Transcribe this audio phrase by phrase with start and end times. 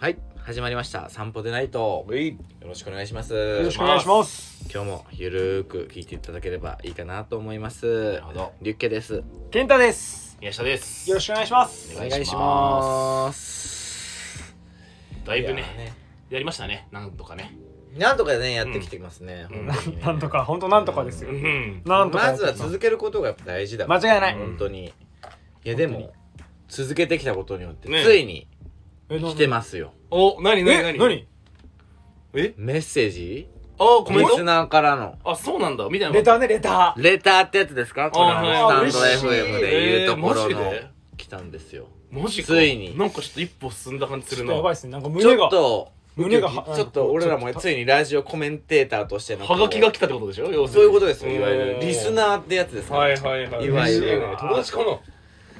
[0.00, 1.10] はい始まりました。
[1.10, 2.06] 散歩でないと。
[2.08, 3.34] よろしくお願いします。
[3.34, 4.64] よろしくお願いします。
[4.72, 8.12] 今日もゆるーく聞いていただければいいかなと思います。
[8.12, 8.52] なるほど。
[8.62, 9.24] リュッケです。
[9.50, 10.38] 健太です。
[10.40, 11.10] 宮下です。
[11.10, 11.96] よろしくお願いします。
[11.96, 14.54] お願いします。
[15.24, 15.92] だいぶねやね。
[16.30, 16.86] やりましたね。
[16.92, 17.58] なんとかね。
[17.96, 19.66] なんとかねやってきてますね、うん。
[19.66, 19.74] ね。
[20.00, 21.30] なんとか本当なんとかですよ。
[21.30, 21.82] うん。
[21.84, 22.28] なんとか。
[22.28, 24.94] まずは続けることがやっぱ大事だ間違いない本当に。
[25.64, 26.12] いやでも
[26.68, 28.04] 続けてきたことによってね。
[28.04, 28.46] ついに
[29.10, 29.92] え来てますよ。
[30.10, 30.98] お何何え何？
[30.98, 31.26] 何？
[32.34, 32.54] え？
[32.56, 33.48] メッセージ？
[33.78, 34.30] あコメント？
[34.32, 35.16] リスナーからの。
[35.24, 35.88] あそうなんだ。
[35.88, 36.14] みたいな。
[36.14, 37.02] レターねレター。
[37.02, 38.10] レターってやつですか？
[38.10, 38.92] これあはい。
[38.92, 39.28] スタンド嬉しい。
[39.28, 40.86] FM でいうところのえーマジで？
[41.16, 41.86] 来たんですよ。
[42.10, 42.48] マジか。
[42.48, 42.96] ついに。
[42.98, 44.52] なんかちょっと一歩進んだ感じするな。
[44.52, 44.92] ちょっとやばいっすね。
[44.92, 50.50] なんかち胸がょっと胸がちょっと俺らもついにラジオコメンテーターとしてのはがきが来たってことでしょ？
[50.50, 51.78] 要すそうるにいうことですよいわゆる。
[51.80, 53.64] リスーナーってやつですはいはいはい。
[53.64, 54.06] いわゆる。
[54.08, 54.36] 嬉しね。
[54.38, 54.84] 友達かな？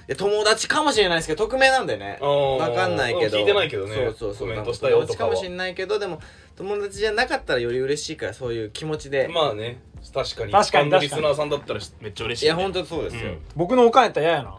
[0.09, 2.19] いや友達かもしれないですけど匿名なんでね。
[2.23, 2.57] あー。
[2.57, 3.37] わかんないけど。
[3.37, 3.95] 聞いてないけどね。
[3.95, 4.49] そうそうそう。
[4.49, 5.07] コメントしたよとかは。
[5.07, 6.19] 友達かもしれないけどでも
[6.57, 9.29] 友達じゃなかったらより嬉しいからそういう気持ちで。
[9.29, 9.83] まあね
[10.13, 10.53] 確かに。
[10.53, 12.47] 確かに一般のリスナーさんだったらめっちゃ嬉しいね。
[12.47, 13.33] いや本当そうですよ。
[13.57, 14.57] 僕のおかんやったら嫌やな。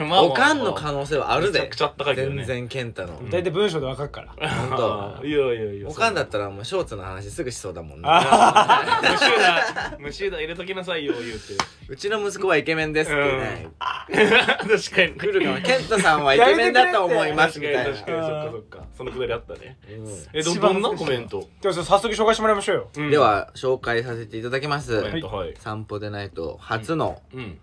[0.00, 1.60] うんまあまあおかんの可能性はあるで。
[1.60, 2.44] めちゃくちゃあったかいけどね。
[2.44, 3.20] 全然健太の。
[3.30, 4.50] 大体文章でわかるから。
[4.50, 5.24] 本当。
[5.26, 8.08] いやいやいやおかんだったらもうショーツの話すぐしそうだもんね。
[8.08, 9.96] 無臭だ。
[9.98, 10.38] 無臭だ。
[10.38, 11.54] 入れときなさいよ言うて。
[11.88, 13.68] うちの息子はイケメンですってね。
[13.78, 15.14] 確かに。
[15.14, 15.60] 来るかも。
[15.60, 17.84] 健太さんはイケメンだと思いますみたいな。
[17.84, 18.84] 確かにそっかそっか。
[18.96, 19.78] そのくだりあったね。
[19.90, 20.26] うん。
[20.32, 21.48] えどどんなコメント。
[21.60, 22.90] では早速紹介してもらいましょうよ。
[22.96, 23.10] うん。
[23.10, 25.54] では紹介させていただきますコメントはい。
[25.58, 27.58] 散歩でないと初のうん。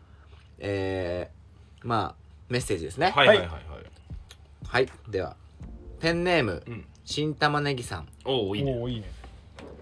[0.60, 2.16] えーまあ
[2.50, 3.12] メッセージですね。
[3.16, 3.62] はいはいはいはい。
[4.64, 4.90] はい。
[5.10, 5.36] では
[6.00, 6.86] ペンネームうん。
[7.06, 8.08] 新玉ねぎさん。
[8.26, 8.72] おおいいね。
[8.90, 9.12] いいね。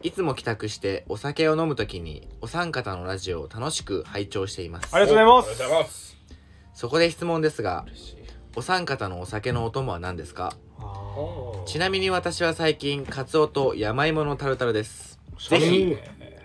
[0.01, 4.95] いつも帰宅してお酒を飲むときにお三方のラジオを楽しく拝聴しています。
[4.95, 5.49] ありがとうございます。
[5.49, 6.17] ありがとうございます。
[6.73, 7.85] そこで質問ですが
[8.55, 10.55] お三方のお酒のお供は何ですか？
[10.79, 15.19] あちなみに私は最近カツオと山芋のタルタルです。
[15.37, 15.97] ーぜひ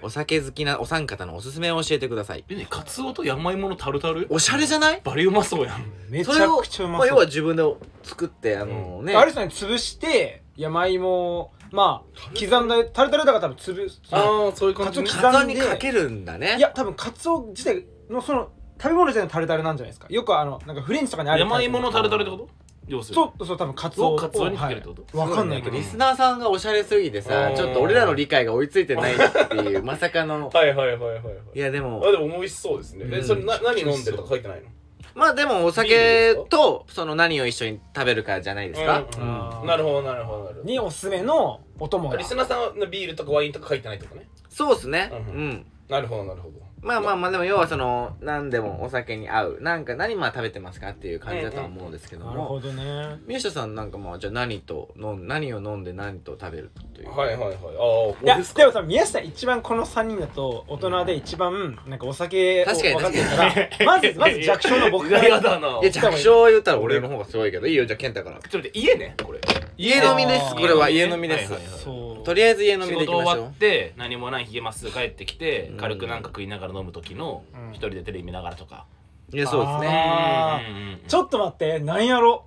[0.04, 2.44] お酒好きなお三方のおすすめを教えてください。
[2.48, 4.26] えねカツオと山芋のタルタル？
[4.30, 5.00] おしゃれじゃない？
[5.02, 5.84] バリうまそうやん。
[6.08, 7.62] めちゃそれをくちゃうままあ、要は自分で
[8.02, 15.00] 作ってあのね、あれですね潰して山芋をまあ刻んだタルタルだから多分潰すああそういう感じ。
[15.02, 16.56] ねカツオカツオにかけるんだね。
[16.58, 20.06] いや多分カツオ自体のその食べ物自体のタルタルなんじゃないですか。
[20.10, 22.48] よくあのなんかフレンチとかにある山芋のタルタルってこと？
[22.86, 24.14] 要するにそうそう多分カツオ。
[24.14, 25.18] をカツオにかけるってこと？
[25.18, 25.28] はい。
[25.30, 25.76] わかんないけど。
[25.76, 27.56] リスナーさんがおしゃれすぎてさうん。
[27.56, 29.16] ちょっと俺らの理解が追いついてないっ
[29.48, 30.48] ていうまさかの。
[30.48, 31.24] はいはいはいはいはい。
[31.54, 32.02] いやでも。
[32.06, 33.06] あでも美味しそうですね。
[33.10, 33.24] えうん。
[33.24, 34.68] それな何飲んでるとか書いてないの？
[35.14, 42.16] まあでもお酒とその何を一緒に食べるかじゃないですか、うんあーなるほどなるほどなるほにおすすめのお供が。
[42.16, 44.28] どリスナーさんはビールとかワインとか書いてないってことね？
[44.48, 45.10] そうっすね。
[45.12, 45.48] ううん。
[45.50, 49.58] ん、なるほどなるほどまあまあまあでも要はその何でもお酒に合う。
[49.62, 52.30] なんか何まあ食べてますかっていう感じだとは思うんですけども。
[52.30, 53.18] なるほどね。
[53.26, 57.10] 宮下さんなんかまあじゃあ何と飲ん何を飲んで何と食べるという。
[57.10, 57.54] はいはいはい。
[57.54, 65.24] ああいや俺でもさ宮下一番この3人だと大人で一番なんかお酒を確かに分かってるからまずまず弱小の僕から。
[65.24, 65.80] やだな。
[65.80, 67.66] いや弱小言ったら俺の方がすごいけど。
[67.66, 68.36] いいよじゃあ健太から。
[68.40, 69.40] ちょっと待って家ねこれ。
[69.78, 70.54] 家飲みです。
[70.54, 71.50] これは家飲みです。
[71.50, 71.80] はいはいはい。
[71.80, 74.90] そうとりあえず家飲み仕でいき事終わましょって何もない冷えます。
[74.90, 75.76] 帰ってきてうん。
[75.76, 77.72] 軽くなんか食いながら飲む時のうん。
[77.72, 78.86] 一人でテレビ見ながらとか。
[79.32, 79.88] ういやそうですね。
[79.88, 80.70] あー。
[80.70, 82.46] うんうんうんちょっと待ってなんやろ。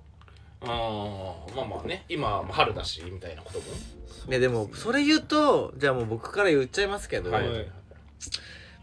[0.62, 2.04] あーまあまあね。
[2.08, 3.64] 今春だしみたいなことも。
[4.28, 7.48] いやでもそれ言うとじゃあもう僕から言っちゃいますけど、はい。
[7.48, 7.66] はい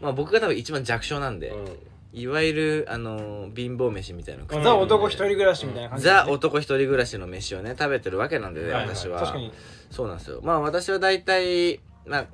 [0.00, 1.78] まあ僕が多分一番弱小なんで、うん。
[2.12, 8.96] いわゆるあのー貧乏飯みたいなの食ってザ男一人暮らしみたいな感じザ男一人暮らしの飯をね食べてるわけなんでね、はいはい。
[8.96, 9.20] 私は。
[9.20, 9.52] 確かに
[9.90, 10.40] そうなんですよ。
[10.42, 12.26] まあ私は大体まあ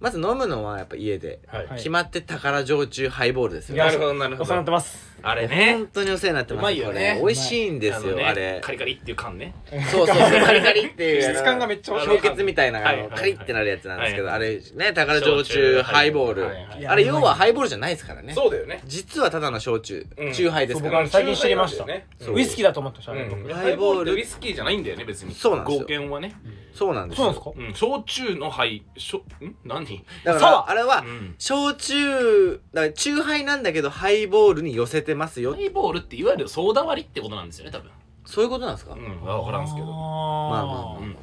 [0.00, 1.66] まず飲むのはやっぱ家で、はい。
[1.66, 1.76] はい。
[1.78, 5.74] 決まって宝焼酎ハイボールですよなるほどなるほお世話になってどますあれね。
[5.74, 7.18] 本当にお世話になってますうまいよね。
[7.20, 7.34] これ。
[7.34, 8.60] 美味しいんですよあれ。
[8.62, 9.54] カリカリっていう感ね。
[9.90, 10.44] そうそうそう。
[10.44, 12.66] カリカリっていう質感がめっちゃ氷結みた。
[12.66, 16.46] いなあはいカリってなるやつなんですけどはいあれね宝焼酎ハイボール。
[16.88, 18.34] あれ要はハイボールじゃないですからね。
[18.34, 18.80] そうだよね。
[18.84, 20.06] 実はただの焼酎。
[20.16, 20.32] うん。
[20.32, 21.00] 酎ハイですから。
[21.00, 21.84] 僕最近知りました。
[21.84, 23.12] ウイスキーだと思ってました
[23.54, 24.14] ハイボール。
[24.14, 25.34] ウイスキーじゃないんだよね別に。
[25.34, 25.82] そうなんですよ。
[25.82, 26.34] 合憲はね。
[26.74, 27.32] そうなんですよ。
[27.32, 27.90] そうなんですか？
[27.90, 27.94] うん。
[27.96, 29.54] 焼酎のハイしょん？
[29.64, 30.04] 何？
[30.24, 31.34] だからあれはうん。
[31.38, 35.54] 焼酎だから酎ハイなんだけどハイボールに寄せてますよ。
[35.54, 37.90] ハイボールっていわゆるソーダ割りってことなんですよね多分。
[38.24, 39.86] そういうことなんですか、うん分からんすけど。
[39.86, 40.98] まあまああ。
[40.98, 41.16] うんうん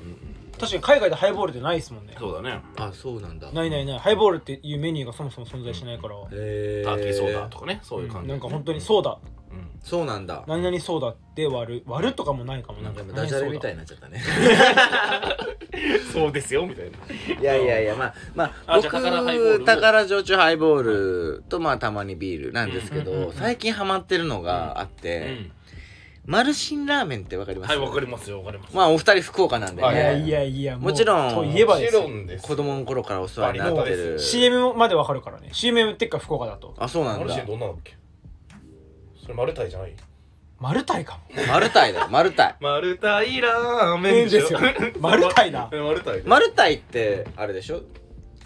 [0.57, 2.15] 確かに海外でハイボールってないですもんね。
[2.17, 2.61] そうだね。
[2.77, 3.51] あそうなんだ。
[3.51, 3.99] ないないない。
[3.99, 6.15] ハイボールっていうメニューがそもそも存在しないから。
[6.31, 8.29] へターキーソーダとかねそういう感じ。
[8.29, 9.11] なんか本当にソーダ。
[9.11, 9.34] うん
[9.83, 10.43] そうなんだ。
[10.47, 12.81] 何々ソーダで割る割るとかもないかも。
[12.81, 14.21] なんか今ダジャレみたいになっちゃったね。
[16.11, 17.41] そうですよみたいな。
[17.41, 19.59] いやいやいやまあまああじゃあ宝ハイボール。
[19.59, 25.51] 僕宝焼酎ハイボールとまあたまにビールなんですけど、うんうんうん最近ハマってるのがあっうて、ん
[26.27, 27.69] マルシンラーメンってわかります？
[27.69, 28.75] はいわかりますよわかります。
[28.75, 32.01] まあお二人福岡なんでね、はいいやいやいやもちろんといえばもちですよ。
[32.01, 35.49] ろんです子供の頃からお世話になってもるう CM までわかるからね。
[35.51, 36.73] CM 売ってっか福岡だと。
[36.79, 37.25] あそうなんだ。
[37.25, 37.93] マルシンどんなのだっけ？
[39.25, 39.93] それマルタイじゃない？
[40.59, 41.21] マルタイかも。
[41.47, 44.59] マルタイだよマルタイマルタイラーメン麺ですよ
[44.99, 47.81] マルタイだマルタイマルタイってあれでしょ？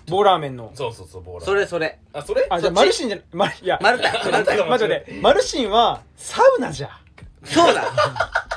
[0.07, 0.71] 棒ラーメンの。
[0.73, 1.99] そうそうそうボーラそれそれ。
[2.13, 2.47] あそれ？
[2.49, 3.77] あじゃあマルシンじゃマルいや。
[3.81, 6.89] マルタイマルタイが待って待ってマルシンはサウナじゃ。
[7.43, 7.83] そうだ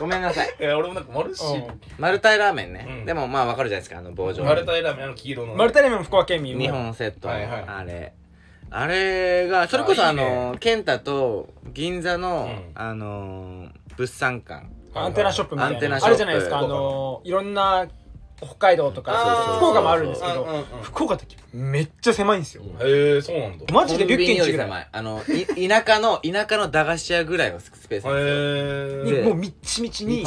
[0.00, 0.54] ごめんなさい。
[0.58, 1.64] いや俺もなんかマルシン
[1.98, 3.04] マルタイラーメンね、うん。
[3.04, 5.54] でもまあわかるじゃないですかあの棒状マルタイラーメンあの黄色の。
[5.54, 7.64] マルタイラーメン福岡県民2本セット、はいはい。
[7.66, 8.14] あれ
[8.74, 12.70] あれがそれこそあの健太と銀座の、うん。
[12.74, 14.66] あのー物産館。
[14.94, 15.76] アンテナショップみたいな。
[15.76, 16.06] アンテナショップ。
[16.06, 17.86] あるじゃないですかあのいろんな
[18.42, 22.64] 北海道とか福岡もあるんですけど福岡ってめっちゃ狭いんですよ。
[22.80, 23.72] へえそうなんだ。
[23.72, 24.88] マジでリュッケンよりチぐらい狭い。
[24.90, 25.22] あの
[25.56, 29.18] い田舎の田舎の駄菓子屋ぐらいのスペースなんですよ。
[29.18, 30.24] へえもうみっちみちに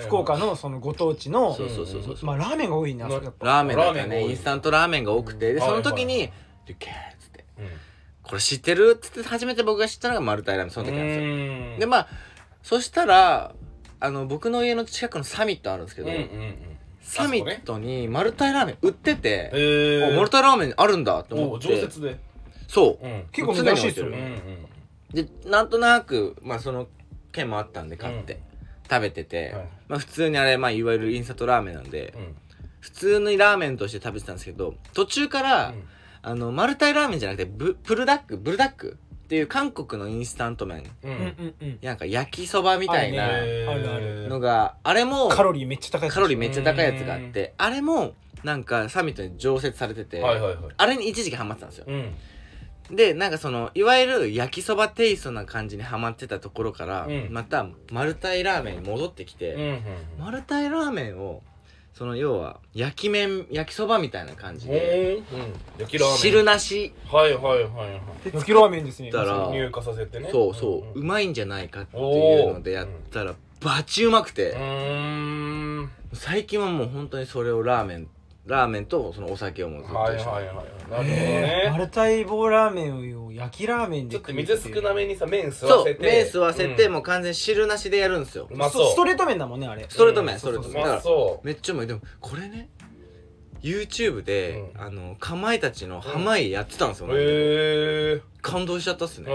[0.00, 4.26] 福岡のそのご当地のそうそうそうそうまあラーメンが多いなそれやっぱラーメンだったね。
[4.28, 5.52] インスタントラーメンが多くて。
[5.52, 6.32] ではいその時にはい
[6.66, 7.15] 「リュッケー」っつってうん
[8.22, 11.24] 「これ知ってる?」っつって初めて僕が知ったのがマルタイラーメンその時なんですよ。
[11.24, 11.78] うん。
[11.78, 12.08] でまあ
[12.62, 13.54] そしたら
[14.00, 16.56] あの僕の家の近くのサミットあるんですけど、うんうんうん。
[17.00, 21.68] サミットにマルタイラーメン売ってて、へえおマルタイラーメンあるんだとお思って。
[21.68, 22.18] 常設で。
[22.68, 23.06] そう。
[23.06, 23.26] うん。
[23.30, 24.66] 結構珍しいっすようんうねん
[25.14, 26.88] でなんとなくまあその
[27.32, 28.40] 券もあったんで買って、
[28.90, 29.68] 食べてて、はい。
[29.88, 32.36] まあ普通にあれまあいわゆるインスタントラーメンなんで、うん。
[32.80, 35.88] 普通にラーメンとして食べてたんですけど途中から、うん
[36.26, 38.36] あのマルタイラーメンじゃなくてブプルダック？
[38.36, 38.98] ブルダック？
[39.26, 40.82] っていう韓国のインスタント麺。
[41.04, 41.78] ううんうんんうん。
[41.80, 43.28] なんか焼きそばみたいな
[44.28, 50.74] のがあれもカロリーめっちゃ高いカロリーめっちゃ高いやつがあってあれもなんかサミットに常設されてて、はいはいはい。
[50.76, 51.84] あれに一時期ハマってたんですよ。
[51.86, 51.94] う
[52.92, 52.96] ん。
[52.96, 57.28] でなんかそのいわゆる焼きそばテイストな感じにハマってたところから、うん。
[57.30, 59.80] またマルタイラーメンに戻ってきて、うんうん。
[60.18, 61.44] マルタイラーメンを
[61.96, 65.52] その要は焼き麺焼きそばみたいな感じでうんうん。
[65.78, 66.18] 焼きラーメン。
[66.18, 66.92] 汁なし。
[67.10, 68.00] はいはいはいはい。
[68.34, 69.10] 焼きラーメンですね。
[69.10, 70.28] だから入荷させてね。
[70.30, 73.34] そうそう、ううんまいんじゃないかっていうのでやったら
[73.64, 75.90] バチうまくて、うーん。
[76.12, 78.08] 最近はもう本当にそれをラーメン
[78.46, 80.08] ラーメンとそのお酒をもうずっと一緒に。
[80.08, 86.02] はいはいはいなるほどえーマねルタイ棒ラーメンを焼きラーメンでちょっと水少なめにさ麺吸そうわせて。
[86.02, 88.46] 麺吸わせて、うんもう完全に汁なしでやるんですよ。
[88.50, 88.92] うまそう。
[88.92, 89.84] ストレート麺だもんねあれ。
[89.88, 91.02] ストレート麺うんストレートう麺だから
[91.42, 91.86] めっちゃうまい。
[91.88, 92.68] でもこれね
[93.62, 94.80] YouTube で、うん。
[94.80, 99.34] あのかまいたちの濱家やってたんですよ、うへえ感動しちゃったっすね、う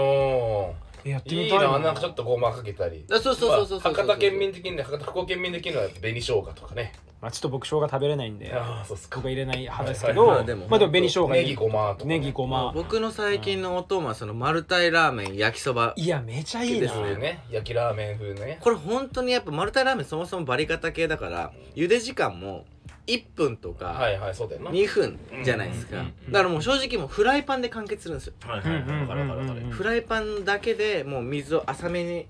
[1.04, 3.04] えやっていいみたいななんかちょっとごまかけたり。
[3.10, 9.16] あそうそうそうそうそうまあ博多県民的に博多福岡県民的には紅生姜とかねまあちょっと僕生姜食べれないんでああそうっすか。
[9.16, 10.36] 僕は入れない派ですけはいどはい。
[10.38, 12.18] まあでもまあでも紅生姜ネギごまとかね。
[12.18, 12.72] ネギごま。
[12.74, 15.92] 僕の最近のお供はそのマルタイラーメン焼きそば。
[15.96, 16.80] いやめちゃいいな。
[16.80, 17.44] ですそういうね。
[17.48, 18.58] 焼きラーメン風ね。
[18.60, 22.64] これ本当にやっぱマルタイラーメンそもそもバリカタ系だから茹で時間も
[23.06, 24.70] 1分とかはいはいそうだよな。
[24.72, 25.98] 2分じゃないですか。
[26.28, 28.32] だからもう正直もうフライパンで完結するんですよ。
[28.44, 29.00] はいはいはい。
[29.02, 29.60] わかるわかるわかる。
[29.64, 32.26] うんフライパンだけでもう水を浅めに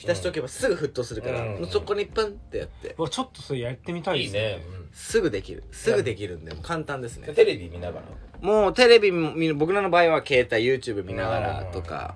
[0.00, 1.52] 浸しとけばすぐ沸騰するから、うん。
[1.56, 2.94] もうそこにプンってやって。
[2.96, 4.58] うわちょっとそれやってみたいですいいね。
[4.92, 5.62] すぐできる。
[5.70, 7.28] すぐできるんでもう簡単ですね。
[7.28, 8.06] うんテレビ見ながら。
[8.40, 12.14] もうテレビも見る僕らの場合は携帯 YouTube 見ながらとか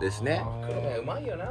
[0.00, 0.44] ですね。
[0.64, 1.44] 黒麺うまいよな。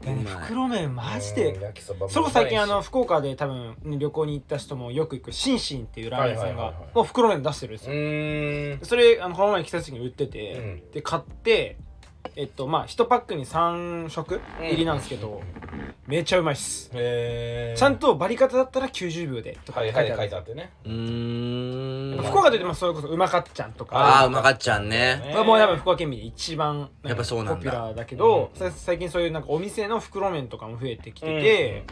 [0.00, 0.34] いやねうまい。
[0.44, 8.84] 袋麺マジうんで焼きそばもそれこそ最近あの福岡で多分ね旅行に行った人もよく行くシンシンっていうラーメン屋さんがはいはいはいはいもう袋麺出してるんですうよーん。
[8.84, 10.90] それあのこの前来た時に売ってて、うん。
[10.92, 11.76] で買って
[12.36, 14.40] えっとまあ1パックに3食？
[14.60, 15.40] 入りなんですけど、
[16.06, 20.70] めっちゃうまいっす、へえちゃんとバリカタだったら90秒でとかはいはい書いて書いてあってね。
[20.84, 22.22] うーん。
[22.22, 23.96] 福岡で言ってもそれこそうまかっちゃんとか。
[23.96, 25.30] ああうまかっちゃんね。
[25.32, 27.56] これもうやっぱ福岡県民で一番やっぱそうなんだ。
[27.56, 28.58] ポピュラーだけど、うん。
[28.58, 31.84] さ最近そういうなんかお店の袋麺とかも増えてきてて、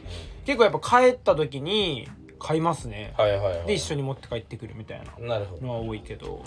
[0.45, 3.67] 結構やっぱ帰った時に買いますね、はいはいはい。
[3.67, 5.67] で一緒に持って帰ってくるみたいななるほど。
[5.67, 6.43] のは多いけど、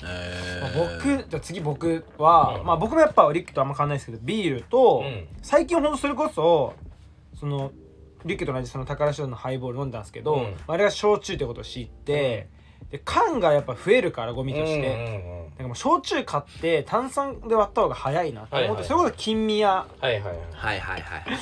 [0.75, 2.65] 僕じゃあ次僕は、うん。
[2.65, 5.27] まあ僕もやっぱリックとあんま変わんないですけどビールと、うん。
[5.41, 6.73] 最近ほんとそれこそ
[7.39, 7.71] その
[8.25, 10.55] リックと同じその宝城のハイボール飲んだんですけど、うん。
[10.67, 12.49] あれが焼酎ってことを知って、
[12.91, 19.69] で缶がやっぱ増えるからゴミとして、うんうんうんかもう焼酎買って炭酸で割った方が早いなと思って、はいはいそれこそ金宮。
[19.69, 20.21] はいはい
[20.53, 20.83] はい。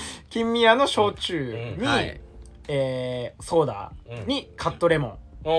[0.29, 2.19] 金宮の焼酎に、はい
[2.67, 3.91] えーソーダ
[4.25, 5.49] にカットレモン、こ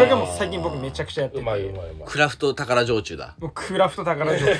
[0.00, 2.08] れがもう最近僕めちゃくちゃやっててうまいうまいうまい。
[2.08, 3.34] クラフト宝焼酎だ。
[3.40, 4.50] もうクラフト宝焼酎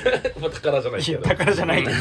[0.40, 1.84] まあ宝じゃないいやけど宝じゃない。
[1.84, 1.94] け ど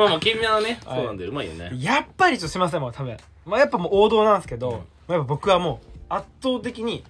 [0.00, 0.96] まあまあ金宮はねはい。
[0.98, 1.70] そうなんでうまいよね。
[1.80, 3.16] やっぱりちょっとすいませんもう多分。
[3.46, 4.76] まあやっぱもう王道なんですけど、うん。
[4.76, 7.02] まあやっぱ僕はもう圧倒的に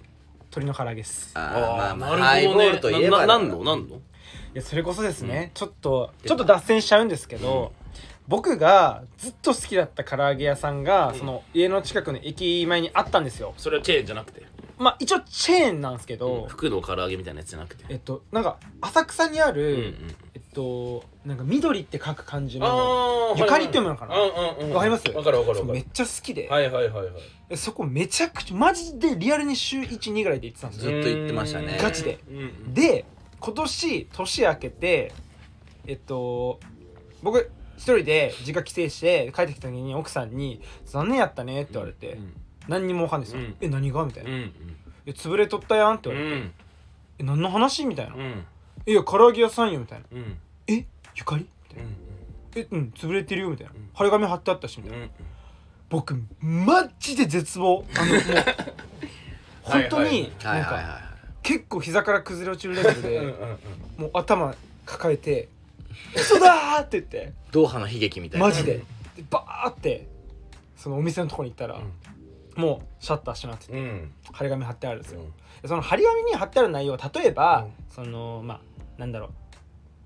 [0.51, 1.31] 鶏の唐揚げです。
[1.35, 2.23] あーまあまあなるほどね。
[2.23, 3.63] ハイボールといえばな何の？
[3.63, 3.95] 何の？
[3.97, 3.99] い
[4.55, 7.71] やそれこそですね、ちょっとちょっと脱線しちゃうんですけど、
[8.29, 11.19] 僕がずっと好きだった唐揚げ屋さんが、うん。
[11.19, 13.55] その家の近くの駅前にあったんですよ。
[13.57, 14.43] それはチェーンじゃなくて？
[14.77, 17.83] まあ一応チェーンなんですけど、服の唐揚げみたいなやつじゃなくて？
[17.89, 22.65] えっとなんか浅草にある、うんうんえっとなんか緑って書く漢字の
[23.33, 24.15] あーゆかりって読むのかな？
[24.15, 24.73] うんうんうん。
[24.75, 25.09] わかります？
[25.09, 25.73] わかるわかるわかる。
[25.73, 27.13] めっちゃ好きで、はいはいはいはい。
[27.49, 30.91] でそこめちゃくちゃマジでリアルに週12ぐらいで行ってたんですよ。
[30.91, 31.79] ずっと言ってましたね。
[31.81, 32.19] ガチで。
[32.29, 32.73] うんうん。
[32.73, 33.05] で
[33.39, 35.13] 今年年明けて
[35.87, 36.59] えっと
[37.21, 42.33] 僕一人で実家帰省して帰ってきた時に奥さんに「残念やったね」って言われて、うん。
[42.67, 44.29] 何にもわかんないですよ「うんえ何が?」みたいな。
[44.29, 44.53] うん
[45.07, 46.51] 「え潰れとったやん」ってう言われてん
[47.19, 48.45] 「え何の話?」みたいな「うん
[48.85, 50.05] えいや唐揚げ屋さんよ」みたいな。
[50.11, 51.89] うん「えゆかり?」みたいな。
[51.89, 51.95] うん
[52.55, 53.73] 「えうん潰れてるよ」みたいな。
[53.73, 55.05] うん「張り紙貼ってあったし」みたいな。
[55.05, 55.11] うん。
[55.89, 57.85] 僕マジで絶望。
[57.97, 58.21] あのもう
[59.63, 61.01] 本当になんか
[61.41, 63.29] 結構膝から崩れ落ちるレベルでうん。
[63.97, 64.53] もう頭
[64.85, 65.47] 抱えて
[66.15, 67.33] 「嘘だ!」って言って。
[67.51, 68.47] ドーハの悲劇みたいな。
[68.47, 68.77] マジで。
[68.77, 68.83] で
[69.29, 70.07] バーって
[70.75, 71.79] そのお店のとこに行ったら
[72.55, 74.11] もうシャッター閉まっててうん。
[74.31, 75.21] 張り紙貼ってあるんですよ。
[75.21, 75.27] うん。
[75.61, 77.93] でその張り紙に貼ってある内容は例えば、うん。
[77.93, 78.61] そのまあ
[78.97, 79.29] なんだろう。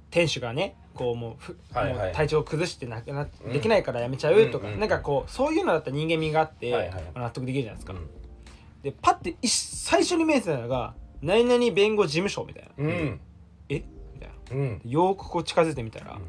[0.09, 1.95] 店主がねこうもうふ、はいはい。
[1.95, 3.51] もう体調を崩してなくなうん。
[3.51, 8.09] できないからやめちゃうとか、うんうんなんかこうそういうのだったら人間味があって、はいはい納得できるじゃないですか、うん。
[8.83, 12.71] でパッて一最初に見えてたのが「何々弁護事務所」みたいな。
[12.77, 13.19] うん
[13.69, 13.75] 「え？
[13.75, 14.02] みたいな
[14.51, 14.81] うん。
[14.85, 16.19] よーくこう近づいてみたら、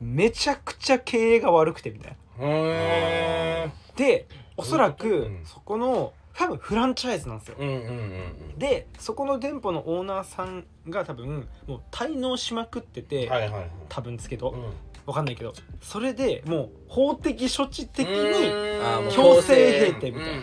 [0.00, 2.46] めちゃくちゃ経営が悪くてみたいな。
[2.46, 4.26] へで
[4.56, 5.40] おそらく、うん。
[5.44, 8.58] そこの多分フランチャイズなんですよ、ーうんうんうん。
[8.58, 13.70] でそこの店舗のオーナーさんが多分もう滞納しまくってて、うんはいはいはい。
[13.88, 14.72] 多分ですけど、うん。
[15.06, 15.54] わかんないけど。
[15.80, 20.40] それでもう法的処置的に強制閉店みたいな、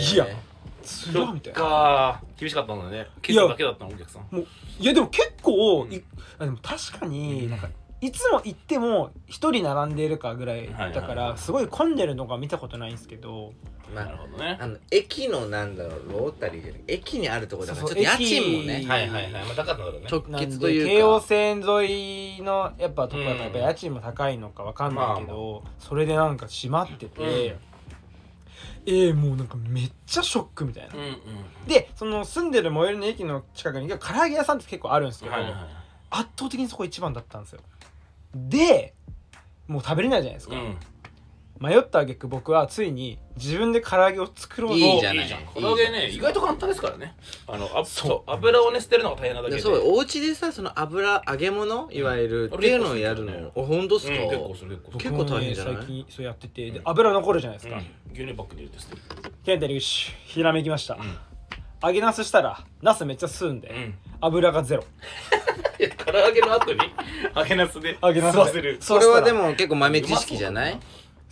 [0.00, 0.26] いや
[0.82, 1.58] つらみたいな。
[1.60, 3.06] か厳しかったんだね。
[3.22, 4.22] ケースだけだったのお客さん。
[4.30, 4.46] もう
[4.78, 5.92] いやでも結構、うん。
[5.92, 6.02] い
[6.38, 7.50] あでも確かにうん。
[7.50, 7.68] なんか
[8.00, 13.52] いつも行っても一人並んでるかぐらいだからすごい混んでるのが見たことないんですけど。
[13.94, 14.58] まあなるほどね。
[14.60, 18.78] あの駅のなんだろうロータリーじゃなくて駅にあるところだからちそうそうょっと家賃もね。
[18.80, 19.32] 駅はいはいはい。
[19.32, 20.06] まあ高かったんだろうね。
[20.10, 20.90] 直結というか。
[20.90, 27.71] 京王線沿いのやっぱとこだとやっぱうん家賃も高いのかわかんないけど、それでなんか閉まってて、うん
[28.84, 31.16] えー、もうなんかめっちゃショックみたいな、うんうん
[31.66, 35.52] でその住んでる最寄りの駅の近くに唐揚げ屋さんって結構あるんですけど、はいはい。
[36.10, 37.60] 圧倒的にそこ一番だったんですよ。
[38.34, 38.94] で
[39.68, 40.76] もう食べれないじゃないですか、うん。
[41.60, 45.24] 迷った挙句僕はついに自分で唐揚げを作ろうといいじゃない。
[45.24, 45.40] いいじゃん。
[45.54, 47.14] 唐揚げね意外と簡単ですからね。
[47.46, 48.30] あのあそう。
[48.30, 49.56] 油をね捨てるのが大変なだけで。
[49.56, 53.32] でそうお家でさその油揚げ物いわゆるうんっていうのをやるの。
[53.32, 54.12] あれお本当っすか？
[54.14, 55.10] うん結構する結構する。
[55.10, 55.74] 結構大変じゃない？
[55.76, 56.80] 最近そうやってて。
[56.84, 57.86] 油残るじゃないですか、うん。
[58.12, 59.02] 牛乳パックに入れて捨てる。
[59.44, 60.98] ケンタリグシひらめきました、う
[61.84, 64.84] 揚げナスしたらナスめっちゃ吸うんで、油がゼロ。
[66.06, 66.78] 唐揚げの後に
[67.34, 68.76] 揚げナスで揚げナス吸わせる。
[68.80, 70.78] それはでもも結構豆知識じゃない？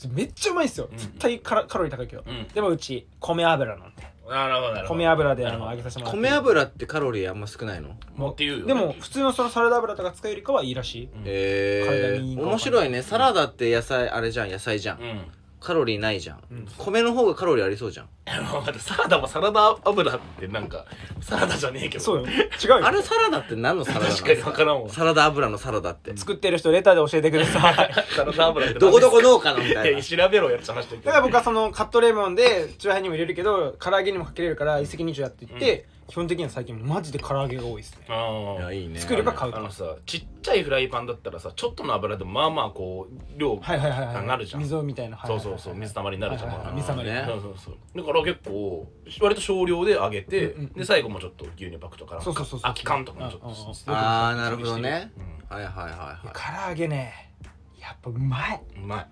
[0.08, 0.98] めっちゃうまいんですよ、うん。
[0.98, 2.48] 絶対カラカロリー高いけど、うん。
[2.48, 4.02] でもうち米油なんで。
[4.28, 4.98] なるほどなるほど。
[5.00, 6.20] 米油であの揚げさせてもらって。
[6.20, 7.96] 米油ってカロリーあんま少ないの？
[8.16, 8.66] ほどっていうよね。
[8.66, 11.20] でも普通のそのサラダ油とか使うよりかはいいらしい、うん。
[11.22, 12.48] へえ体にいいのか。
[12.50, 13.02] 面白いね。
[13.02, 14.50] サラダって野菜あれじゃん。
[14.50, 15.00] 野菜じゃん。
[15.00, 15.20] うん
[15.60, 16.40] カロリーないじゃん。
[16.50, 16.66] うん。
[16.78, 18.08] 米の方がカロリーありそうじゃん。
[18.26, 20.86] あの待ってサラダもサラダ油ってなんか
[21.20, 22.04] サラダじゃねえけど。
[22.04, 22.26] そうよ。
[22.26, 22.86] 違うよ。
[22.86, 24.88] あれサラダって何のサラダな確かにの分からんわ。
[24.88, 26.16] サラダ油のサラダって。
[26.16, 27.92] 作ってる人レターで教えてください。
[28.16, 30.02] サラダ油ってどこどこの農家のみたいな。
[30.02, 38.06] 調べろやつ話してるだから僕はそのカットレモンでチューハイにも入れるけど唐揚げにもかけれるから一石二鳥やっていって、基本的には最近マジで唐揚げが多いですね。
[38.08, 38.98] ああいやいいね。
[38.98, 39.58] 作るか買うか。
[39.58, 44.16] あのさちっちゃいフライパンだったらさちょっとの油でもまあまあこう量はいはいはいはい。
[44.16, 44.62] あなるじゃん。
[44.62, 46.50] 溝みたいな、はいはいはいそうそうそう水たまりになるじゃん。
[46.50, 46.76] はいはいはい。
[46.76, 47.24] 水たまりね。
[47.26, 47.74] そうそうそう。
[47.96, 52.60] だから結構割と少量で揚げて、うんうんで最後もちょっと牛乳パックとかそうそうそうそう。
[52.62, 55.12] 空き缶とかもちょっとああなるほどね
[55.50, 57.32] うはいはいはいはい唐揚げね
[57.80, 59.06] やっぱうまいんうま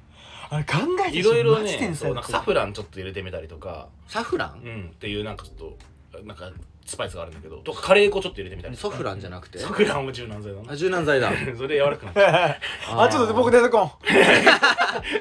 [0.50, 0.76] あれ考
[1.06, 6.50] えていいろいろねそうなんかサフランちょっと入れてみたりとかサフランうんっていうなんかちょっとなんか
[6.88, 9.58] スパイスがあるんだけどとかカレー粉ちょっと入れてみたりソフランじゃなくて？
[9.58, 11.30] サフランも柔軟剤だあな柔軟剤だ。
[11.54, 12.58] それで柔らかくなっちゃ
[13.02, 13.88] あちょっと僕出てこん。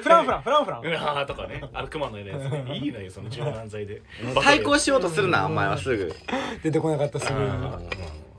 [0.02, 0.82] フランフランフランフラン。
[0.82, 1.62] ううわーとかね。
[1.74, 2.52] あの熊の絵のやつ。
[2.52, 4.00] ねいいのよその柔軟剤で。
[4.42, 6.14] 対抗しようとするなお前はすぐ。
[6.62, 7.78] 出てこなかったすぐあ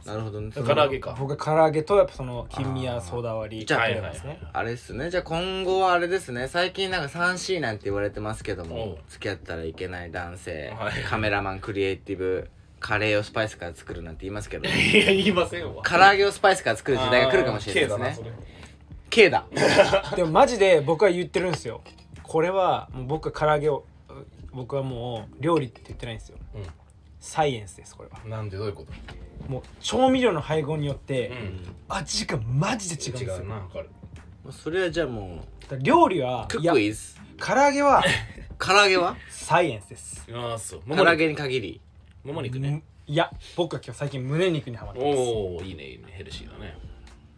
[0.06, 0.52] なるほどね。
[0.52, 1.16] 唐揚げか。
[1.20, 4.42] 僕は唐揚げとやっぱその金味やソーダ割りじゃあかけてますね。
[4.54, 5.12] あれっすね。
[5.12, 6.48] じゃあ今後はあれですね。
[6.48, 8.98] 最近なんか 3C なんて言われてますけどおもう。
[9.08, 10.74] 付き合ったらいけない男性。
[10.80, 11.04] はい。
[11.04, 14.68] カメラマンクリエイティブカレーをスパイスから作るなんて言いますけど。
[14.70, 14.70] い
[15.00, 15.84] や言いませんわ。
[15.84, 18.32] 唐揚げをスパイスから作る時代が来るかもしれないですね。
[19.10, 19.46] K だ
[20.16, 21.82] でもマジで僕は言ってるんですよ。
[22.24, 23.86] これはもう僕は唐揚げを
[24.54, 26.38] 僕はもう料理って言ってないんですよ。
[26.56, 26.64] うん。
[27.20, 28.20] サイエンスですこれは。
[28.26, 29.52] なんでどういうこと？
[29.52, 31.76] もう調味料の配合によってうん。
[31.90, 33.36] 味がマジで違うんですよ。
[33.38, 33.90] 違うなわかる。
[34.52, 35.44] それはじゃあも
[35.82, 37.16] 料理はうクックイズ。
[37.38, 38.04] 唐揚げは
[38.60, 39.16] 唐揚げは？
[39.30, 40.28] サイエンスです。
[40.34, 40.82] ああそう。
[40.88, 41.82] 唐揚げに限り
[42.24, 42.84] もも肉ね。
[43.08, 45.18] いや僕は今日最近胸肉にハマってます。
[45.18, 46.04] おおいいねいいね。
[46.10, 46.78] ヘルシーだね。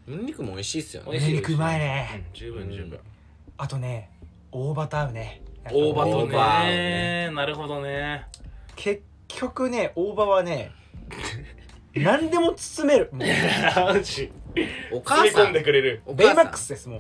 [0.07, 1.19] 胸肉も美味しいっすよね。
[1.19, 2.25] 胸肉うまいね。
[2.27, 2.99] うん十分十分。
[3.57, 4.09] あとね
[4.51, 5.41] 大葉と合うね。
[5.71, 7.29] 大葉とね。
[7.31, 8.25] なるほどね。
[8.75, 10.71] 結局ね大葉はね
[11.93, 13.09] 何でも包める。
[13.13, 13.23] もう
[14.91, 16.01] お母さ包み込んでんくれる。
[16.05, 16.35] お母さん。
[16.35, 16.99] ベイマックスですもう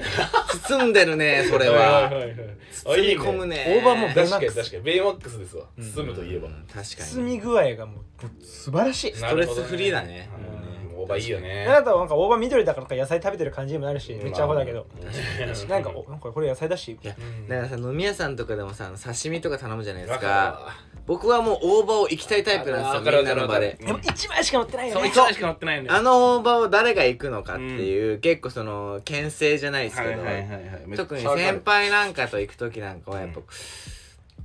[0.67, 2.03] 包んでるねそれは。
[2.03, 2.35] はいはいはい
[2.83, 3.65] 包み込むね。
[3.67, 4.83] 大葉もベイ確マックスかに確かに。
[4.83, 5.65] ベイマックスですわ。
[5.77, 6.47] うん包むといえば。
[6.47, 8.01] うん確か包にみ具合がもうも
[8.39, 9.13] う素晴らしい。
[9.13, 10.29] ストレスフリーだね。
[10.55, 10.60] うん
[11.03, 11.65] 大葉いいよね。
[11.67, 14.87] あなたはなんか大葉緑だからか野菜食べてる感じにもなるしめっちゃアホだけど。
[14.99, 16.97] うんなんかおなんかこれ野菜だし。
[17.01, 17.47] いやうん。
[17.47, 23.77] だからさ飲み屋さんとかでもさ刺身とか頼むじゃないですわかか僕はもう大葉を行きたいタイプなんですよわかるみんなの場で。
[23.79, 25.97] でも1枚しか乗ってないるそうよね一枚しか乗ってないんだよ。
[25.97, 30.61] あの大葉を誰が行くのかっていう、結構その牽制じゃないですけど、はいはいはいはい。
[30.85, 33.45] めっちゃ特に先輩なんかと行く時なんかはやっぱ、うん。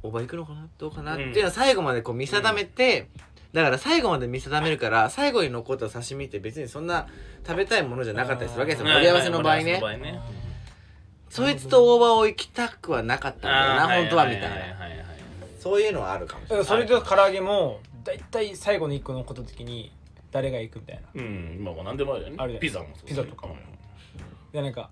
[0.02, 3.08] 大葉行くのかなどうかなってうんいうのを最後までこう見定めて、
[3.56, 7.06] だから最後まで見定めるから最後に残った刺身って別にそんな
[7.46, 8.86] 食べたいものじゃなかったりするわけですよ。
[8.86, 9.62] 盛り合わせの場合ね。
[9.62, 10.20] 盛り合わせの場合ね。
[11.30, 13.48] そいつと大葉を行きたくはなかった。
[13.48, 13.50] ん。
[13.50, 14.56] だよな本当はみたいな。
[15.58, 16.64] そういうのはあるかもしれない。
[16.64, 19.90] だからそれで唐揚げも大体最後の1個残った時に
[20.30, 21.08] 誰が行くみたいな。
[21.14, 21.58] うん。
[21.62, 22.36] まあまあ何でもあるよね。
[22.38, 23.56] あるよピザもそうピザとかも。
[24.52, 24.90] でなんか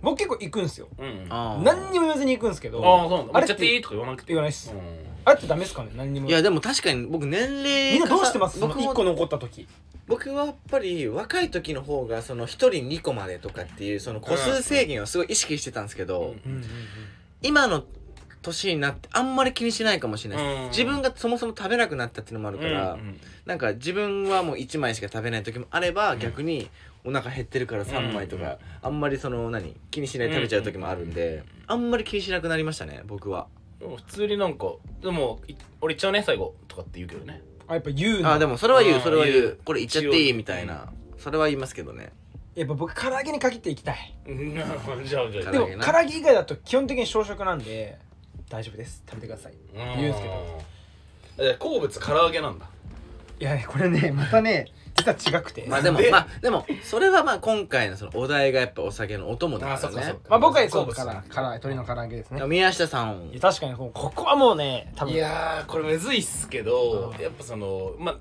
[0.00, 0.86] 僕結構行くんすよ。
[0.96, 1.28] うん。
[1.28, 3.36] 何にも言わずに行くんすけどああそうなんだ。
[3.36, 4.28] あれってめっちゃっていいとか言わなくて。
[4.28, 4.70] 言わないっす。
[4.70, 5.90] うんあれってダメっすかね？
[5.96, 6.28] 何にも。
[6.28, 8.60] いやでも確かに僕年齢みんなどうしてます？
[8.60, 9.66] 僕も1個残った時。
[10.06, 16.64] 僕はやっぱり若い時の方がその1人2個までとかっていうその個数制限をすごい意識してたんですけど、うんうんうん
[17.42, 17.84] 今の
[18.42, 22.96] 年になってあんまり気にしないかもしれないです、うん自分がそもそも食べなくなったっていうのもあるから、
[23.44, 26.70] なんか自分はもう1枚しか食べない時もあれば、逆に
[27.04, 33.48] お腹減ってるから3枚とか、あんまりその何気にしないで食べちゃう時もあるんで、あんまり気にしなくなりましたね僕は
[33.80, 34.66] 普通になんか
[35.02, 37.42] でもい俺言っちゃうね最後とかって言うけどね。
[37.68, 38.32] あやっぱ言うの。
[38.32, 39.46] あでもそれは言うそれは言言う。
[39.46, 40.92] うこれ言っちゃっていいみたいな。
[41.18, 42.12] それは言いますけどね。
[42.54, 44.16] やっぱ僕唐揚げに限って行きたい。
[44.26, 44.54] うん。
[45.04, 47.98] じゃあじゃあでも唐揚げ以外だと基本的に小食なんで
[48.48, 49.02] 大丈夫です。
[49.08, 49.54] 食べてください。
[49.74, 51.54] 言うんですけど。
[51.58, 52.66] 好物唐揚げなんだ。
[53.38, 55.64] いやねこれねまたね実は違くて。
[55.68, 59.86] まあでもでまあでもそれはまあ今回のそのお題がやっぱお酒のお供だからね。
[59.86, 60.20] あそっかそっか。
[60.30, 62.46] まあ僕はそうから唐揚げ鶏の唐揚げですね。
[62.46, 63.30] 宮下さん。
[63.32, 65.14] いや確かにこうここはもうね多分。
[65.14, 67.22] いやーこれむずいっすけどうん。
[67.22, 68.16] やっぱそのまあ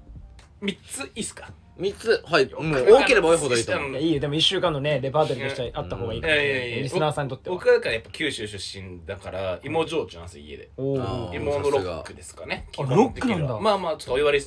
[0.62, 3.92] 3ついいっすか？3つはいもう多ければ多いほどいいと思う。
[3.92, 4.20] いやいいよ。
[4.22, 7.56] でも1週間のねレパートリーとしてあった方がいいかいらやいやいやリスナーさんにとっては。
[7.56, 10.70] 僕はだからやっぱ九州出身だから芋焼酎なんですよ家で。
[10.78, 11.36] おあおー。
[11.36, 13.60] 芋のロックですかねあ基本的にはロックなんだ。
[13.60, 14.46] まあまあちょっとお湯割り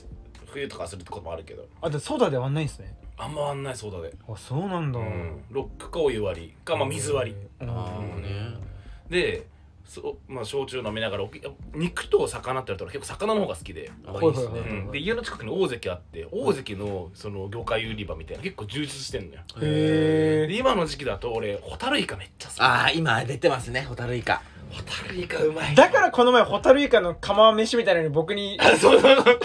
[0.52, 1.66] 冬とかするってこともあるけど。
[1.80, 2.94] あでソーダで割んないんですね。
[3.16, 4.14] あんま割んないそうだで。
[4.28, 4.98] あそうなんだ。
[4.98, 5.44] うん。
[5.50, 7.66] ロックかお湯割りかまあ水割り。
[7.66, 7.70] うん。
[7.70, 8.54] ああね
[9.11, 9.46] で
[9.84, 11.40] そまあ焼酎飲みながらおき
[11.74, 13.90] 肉と魚って言われたら結構魚の方が好きで。
[14.06, 19.40] あいいっすねで家の近くに大関あって大関のその魚介売り場みたいな結構充実してんのよ。
[19.62, 22.61] へえで今の時期だと俺ホタルイカめっちゃ好き。
[22.61, 24.42] ああ今出てますねホタルイカ。
[24.70, 29.40] ホタルイカうまいだからこの前ホタルイカの釜飯みたいなのに僕に あそうそうそう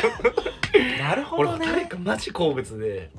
[1.04, 1.66] なるほ俺どね。
[1.66, 3.10] ホタルイカマジ好物で。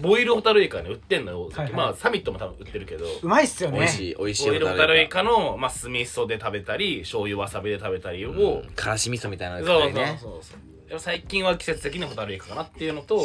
[0.00, 1.44] ボイルホタルイカね売ってんのよ。
[1.44, 1.72] はいはい。
[1.72, 3.04] まあサミットも多分売ってるけど。
[3.22, 3.78] うまいっすよね。
[3.78, 8.70] 美味しい美味しいボイルホタルイカカの、まあ、酢味噌で食べたり醤油わさびで食べたりを、うん。
[8.74, 10.88] からし味噌みたいなのそうそうそうそう。
[10.88, 13.22] でも最近は季節的にホタルイカかなっていうのと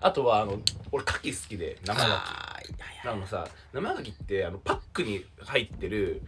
[0.00, 0.58] あとはあの
[0.92, 2.06] 俺牡蠣好きで生牡蠣。
[2.06, 2.74] あーい
[3.04, 3.14] やい。
[3.14, 6.22] あのさ生牡蠣ってあのパックに入ってる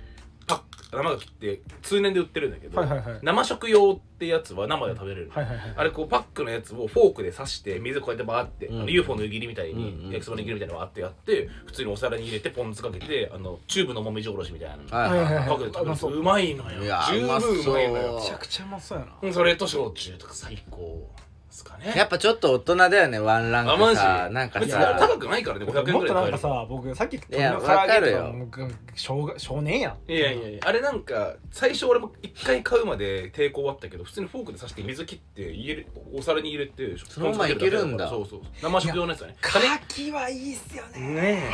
[0.49, 3.21] パック生牡蠣って通年で売ってるんだけど、はいはいはい。
[3.23, 14.83] 生食用ってやつは生で食べれるの、はいはいはいあれこうパックのやつをフォークで刺して水こうやってバーって、うん UFO の湯切りみたいうんうんに焼きそばの湯切りみたいなのバーってやって普通にお皿に入れてポン酢かけてあのチューブのもみじおろしみたいなの。
[15.13, 16.83] はいはいはいかけて食べるとうまいのよ。
[16.83, 18.15] いや十分うまいのよ。
[18.19, 19.13] めちゃくちゃうまそうやな。
[19.21, 20.79] うんそれと焼酎とか最高。
[20.79, 21.95] ですかね。
[21.97, 23.97] やっぱちょっと大人だよねワンランあマジ？
[23.97, 26.15] クさなんか別にさ高くないからね500円もっとぐらいで買える。
[26.15, 28.35] なんかさ僕さっきいやわかるよ。
[28.39, 30.13] 僕少少年やん。
[30.13, 38.09] いやいやいやあれなんか最初俺も一回買うまで抵抗あったけど普通にフォークで刺して水切って入れお皿に入れてそのままいけるんだ。
[38.09, 39.37] そうそう生食用のやつだね。
[39.43, 41.01] 牡蠣はいいっすよね。
[41.01, 41.51] ね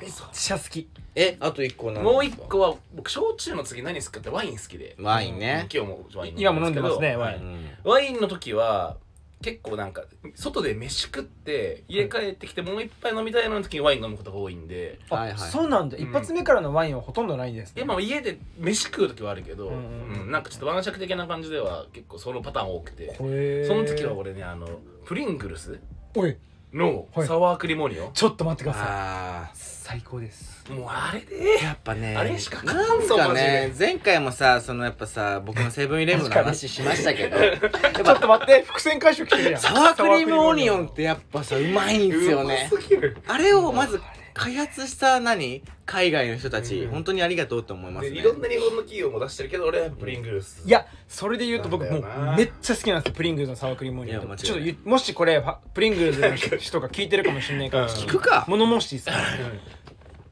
[0.00, 0.88] めっちゃ好き。
[1.14, 4.96] えあと一個えなんもう一個は僕焼酎の次何好きかってワイン好きで。
[4.98, 5.68] ワインね。
[5.72, 7.42] 今日もワイン今も飲んでますねはワイン。
[7.42, 7.68] うん。
[7.84, 8.96] ワインの時は
[9.42, 14.98] 結構なんか外で飯食って家帰ってきてもう一杯飲みたいの時にワイン飲むことが多いんで。
[15.10, 15.38] あはいはい。
[15.38, 15.96] そうなんだ。
[15.98, 16.02] うん。
[16.02, 17.82] 一発目からのワインはほとんどないんですね。
[17.82, 20.30] 今家で飯食う時はあるけど、うんうんうん。
[20.30, 23.04] なんかちょっと晩酌的な感じでは結構そのパターン多くて。
[23.04, 23.66] へー。
[23.66, 24.68] その時は俺ねあの
[25.04, 25.78] プリングルス
[26.14, 26.36] おい
[26.72, 27.26] のはい。
[27.26, 28.82] サワークリモニオちょっと待ってください。
[28.88, 30.64] あ最高です。
[30.70, 31.58] もうあれで？
[31.60, 33.86] ーやっぱねあれしか買なんかねで。
[33.86, 37.36] 前回もさそのやっぱさ僕のセブンイレブンの話しましたけど。
[37.36, 37.70] や っちょっ
[38.04, 39.60] ぱと待って伏線回収来てるやん。
[39.60, 42.68] サワークリームオニオンってやっぱさうまいんですよね。
[42.70, 43.16] うますぎる。
[43.26, 44.00] あれをまず
[44.34, 45.62] 開発した何？
[45.84, 46.90] 海外の人たち、うん。
[46.90, 48.14] 本当にありがとうと思いますね。
[48.14, 50.62] でいろんな日本の企業も出してるけど俺はプリングルス。
[50.66, 52.02] いやそれで言うと僕もう
[52.36, 53.14] めっちゃ好きなんですよ。
[53.16, 55.42] プリングルズのサワークリームオニオンいや間違いないちょっと言もしこれ
[55.74, 57.90] プリングルズの人が聞いてるかもしれないからうん。
[57.90, 58.44] 聞くか。
[58.48, 59.22] 物申していいですか？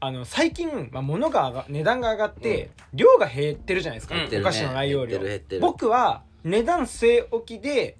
[0.03, 4.35] あの最近、まあ、物が値段が上がって、量が減ってるじゃないですか、うん。
[4.35, 5.19] お菓子の内容量。
[5.59, 7.97] 僕は値段据え置きで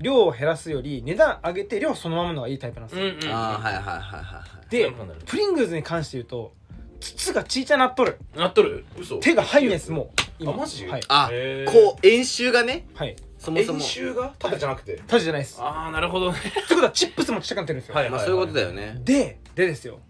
[0.00, 4.92] 量を減らすより値段上げて量そのままのがいいタイプなんですよ、うんうんああはいはいはいはいはいで
[5.26, 6.54] プリングルズに関して言うと
[7.00, 8.18] 筒がちいちゃなっとる。
[8.36, 8.84] なっとる？
[8.98, 9.16] 嘘。
[9.20, 10.50] 手が入んですもう。
[10.50, 10.86] あマジ？
[10.86, 11.30] はい、あ
[11.66, 12.86] こう演習がね？
[12.94, 13.78] はい、そもそも。
[13.78, 14.34] 演習が？
[14.38, 15.00] 縦じゃなくて？
[15.06, 15.54] タジじゃないです。
[15.54, 16.38] ってああなるほどね。
[16.68, 18.10] ことはチップスもちっちゃくなってるんですよ、はい。
[18.10, 19.00] まあそういうことだよね。
[19.02, 20.00] ででですよ。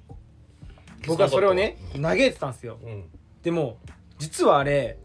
[1.06, 2.78] 僕はそれをね嘆いてたんですよ。
[2.82, 3.04] うん。
[3.44, 3.78] でも
[4.18, 4.98] 実はあれ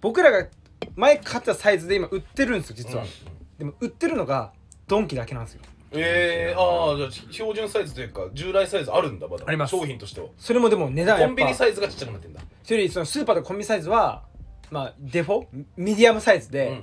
[0.00, 0.46] 僕らが
[0.94, 3.08] 前買ったサイズで今売ってるんですよ実は、うん
[3.58, 4.52] でも売ってるのが
[4.86, 5.60] ドンキだけなんですよ。
[5.90, 9.44] えー、ああじゃあ標準サイズというか従来サイズあるんだまだ。
[9.46, 9.70] あります。
[9.70, 10.28] 商品としては。
[10.36, 12.40] それもでも値段やコンビニサイズがちっちゃくなってんだ。
[12.62, 14.22] それよりそのスーパーとかコンビニサイズは
[14.70, 15.46] まあデフォ？
[15.76, 16.82] ミディアムサイズで、うんうん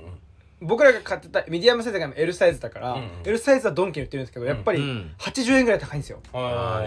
[0.66, 3.10] 僕らが買ってたミディアムサイズが L サイズだから、うんうん。
[3.24, 5.14] L サイズはドンキに売ってるんですけどやっぱりうん。
[5.18, 6.84] 80円ぐらい高いんですよ、はいは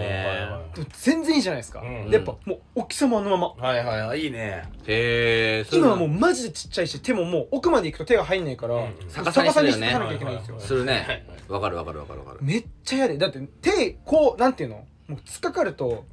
[0.72, 3.48] いでも全然いいじゃないですか、うんでやっぱもう大きさもあのまま。
[3.48, 4.62] はいはいはいはいいいね。
[4.86, 8.94] へえ今はもうマジでちっちゃいし手ももう奥まで行くと手が入んないから、うんうん。
[9.08, 9.88] 逆さにするよね。
[9.88, 12.38] 逆さにしてかなきゃいけないんですよ、するはいはいねわかるわかるわかるわかる。
[12.42, 13.18] めっちゃ嫌で。
[13.18, 14.76] だって手こうなんていうの？
[15.08, 16.04] もう突っかかると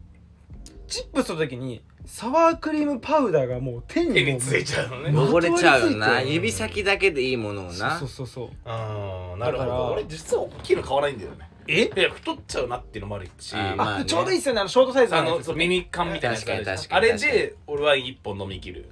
[0.87, 5.11] チップスの時にサワークリームパウダーがもう手にも手についちゃうのね。
[5.11, 5.97] も汚れちゃうよ。
[5.97, 7.99] な指先だけでいいものをな。
[7.99, 8.49] そうそうそう。
[8.65, 9.91] ああなるほだからど。
[9.93, 11.49] 俺実は大きいの買わないんだよね。
[11.67, 11.83] え？
[11.83, 13.53] いや太っちゃうなっていうのもあるし。
[13.55, 14.05] あーまあね。
[14.05, 14.61] ちょうどいいっすよね。
[14.61, 16.77] あのショートサイズあのそうミニ缶みたいなやつ確かにあるじゃん。
[16.77, 18.89] 確かにあれで俺ワイン1本飲み切る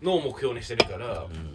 [0.00, 1.10] のを目標にしてるから、ん。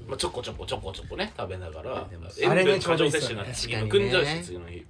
[0.07, 2.07] まあ、ちょこちょこちょこちょこね食べながら。
[2.07, 4.11] でもあれね塩分過剰摂取になって次のちょうどいいっすよね。
[4.11, 4.85] 組んじゃうし次の日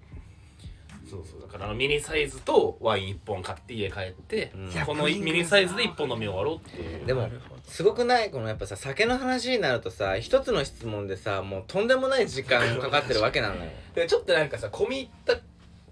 [1.10, 4.86] そうそうだからあのミニサイズとワイン1本買って家帰って、うん。
[4.86, 7.06] このミニサイズで1本飲み終わろうっていう。
[7.06, 7.28] でも
[7.64, 8.32] すごくない？
[8.32, 13.72] このやっぱさ酒の話になるとさ一つの質問でさもうとんでもない時間かかってるわけなのよ。
[13.96, 15.36] でちょっとなんかさ込み入った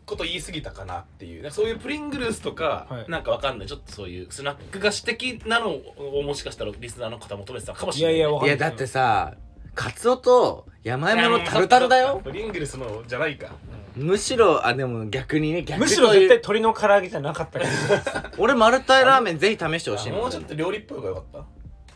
[0.05, 1.41] こと言い過ぎたかなっていう。
[1.41, 3.11] なんかそういうプリングルースとか、はい。
[3.11, 3.67] なんかわかんない。
[3.67, 8.15] ちょっとそういうスナック菓子的なのをもしかしたらリスナーの方求めてたかもしれない。
[8.15, 8.57] いやいやわかんない。
[8.57, 9.33] いやだってさ
[9.75, 12.21] カツオと山芋のタルタルだよ。
[12.23, 13.51] プリングルスのじゃないか
[13.97, 18.31] むしろあでも逆にね逆むしろ絶対鶏の唐揚げじゃなかったから。
[18.37, 21.37] 俺マルタイラーメンぜひ試してほしいもうちょっと料理っぽい方がよかった。
[21.39, 21.45] ま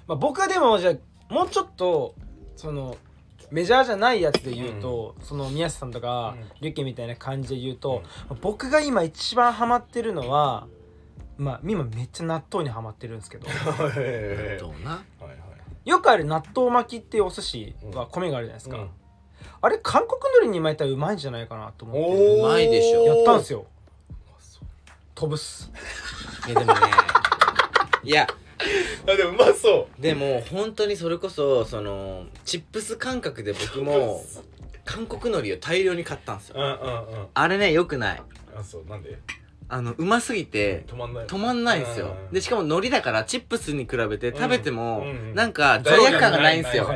[0.09, 2.15] あ僕はでもじゃあもうちょっと
[2.55, 2.97] その
[3.51, 6.47] メジャーじゃないやつで言うと、その宮下さんとか、うん。
[6.61, 8.01] リュッケみたいな感じで言うと、
[8.41, 10.67] 僕が今一番ハマってるのは
[11.37, 13.47] まあ今めっちゃ納豆にハマってるんですけど。
[13.49, 14.91] はいどうな。
[14.91, 15.89] はい。
[15.89, 18.89] よくある納豆巻きっていうお寿司は米があるじゃないですか、うん
[19.61, 22.39] あれ韓国海苔に巻いたらうまいんじゃないかなと思って。
[22.39, 23.05] うまいでしょ。
[23.05, 23.65] やったんすよ。
[25.13, 25.71] 飛ぶっす。
[26.47, 26.79] いやでもね
[28.03, 28.27] いや。
[29.07, 30.01] あでもうまそう。
[30.01, 34.23] でも本当にそれこそそのチップス感覚で僕も
[34.85, 36.55] 韓国海苔を大量に買ったんですよ。
[36.57, 37.27] うんうんうん。
[37.33, 38.21] あれねよくない。
[38.55, 39.17] あそうなんで？
[39.73, 42.07] あのうますぎて止まんない止まんないんですよ。
[42.27, 46.89] うんでしかも海苔だからチップスに比べて食べてもなんか罪悪感がないんですよ。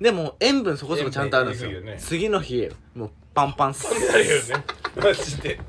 [0.00, 1.70] でも塩分そこそこちゃんとあるんですよ。
[1.98, 3.92] 次の日もうパンパンっす。
[3.92, 4.64] るよね。
[4.96, 5.60] マジで。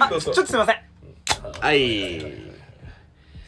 [0.00, 0.76] あちょっとすいません。
[1.60, 2.54] はい。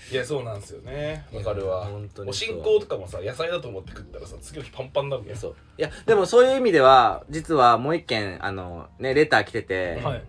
[0.09, 1.27] いやそうなんですよね。
[1.33, 1.89] わかるわ。
[1.91, 2.33] おそう。
[2.33, 5.55] 進行とかもさ野菜だと思って食ったらさ次の日パンパンになるんだよそう。
[5.79, 10.23] いやでもそういう意味では実はもう一件あのねレター来てて、はい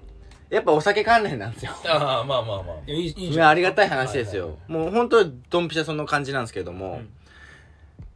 [0.50, 1.72] やっぱお酒関連なんですよ。
[1.88, 2.76] ああまあまあまあ。
[2.86, 3.46] いやいいいいいじゃん。
[3.46, 7.10] やありがたい話ですよ、もう本当ドンピシャその感じなんですけれども、うん。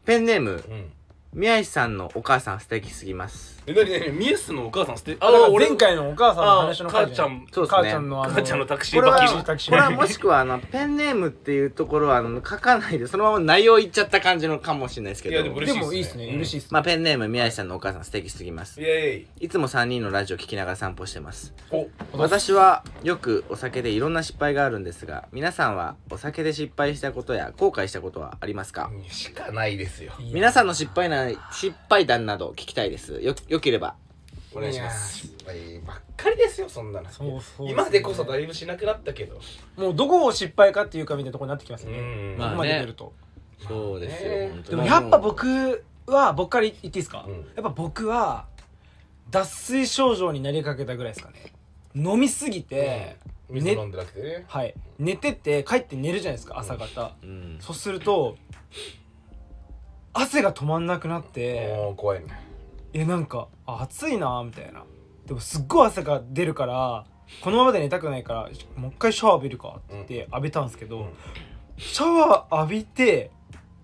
[0.06, 0.92] ペンネームうん
[1.34, 7.46] 宮石さんのお母さん素敵すぎますえなになにミエスのお母さん捨てあだから前回のお母さんの話のあ母ちゃん。
[7.52, 7.78] そうですね。
[7.78, 15.36] 母ちゃんのあの母ちゃんのタクシこれはーバキバキタクシーこれはもしくはあのペンネームっていうところはあの書かないでそのまま内容言っちゃった感じのかもしれないですけど。
[15.36, 15.86] いやでも嬉しいっすね。
[15.86, 16.70] でもいいっすねうん嬉しいっすね。
[16.72, 18.82] まあペンネーム宮石さんのお母さん素敵すぎます。
[18.82, 19.46] イエーイ。
[19.46, 21.54] いつも3人のラジオ聞きながら散歩してます。
[21.72, 21.88] お。
[22.14, 28.90] 私はよくお酒でいろんな失敗があるんですが皆さんはお酒で失敗したことや後悔したことはありますか？
[29.08, 30.14] しかないですよ。
[30.34, 33.22] 皆さんの失敗な失敗談など聞きたいです。
[33.22, 33.96] よよければ
[34.56, 35.28] お願いします。
[35.28, 37.10] 失敗ばっかりですよそんなの。
[37.10, 39.42] そうそう今でこそだいぶしなくなったけど。
[39.76, 42.00] もうどこを失敗かっていうかみたいなところになってきますね。
[42.00, 42.36] うん。
[42.38, 42.52] まあね。
[42.52, 43.14] ここまで出ると。
[43.68, 44.50] そうですよ、ね。
[44.52, 47.34] 本当でにもやっぱ僕は僕から言っていいですか、うん。
[47.34, 48.46] やっぱ僕は
[49.30, 51.52] 脱水症状になりかけたぐらいですかね。
[51.94, 53.18] 飲みすぎて、ね
[53.50, 54.46] 水飲んでなくてね。
[54.48, 54.74] はい。
[54.98, 57.58] 寝てて帰って寝るじゃないですか朝方、うん。
[57.60, 58.38] そうすると
[60.14, 62.51] 汗が止まんなくなってもう怖いね
[62.94, 64.84] えなんかあ暑いなみたいな。
[65.26, 67.06] でもすっごい汗が出るから
[67.42, 71.14] このままで寝たくないからもう一回シャワー浴びるかって言って浴びたんですけど、うん。
[71.78, 73.32] シャワー浴びて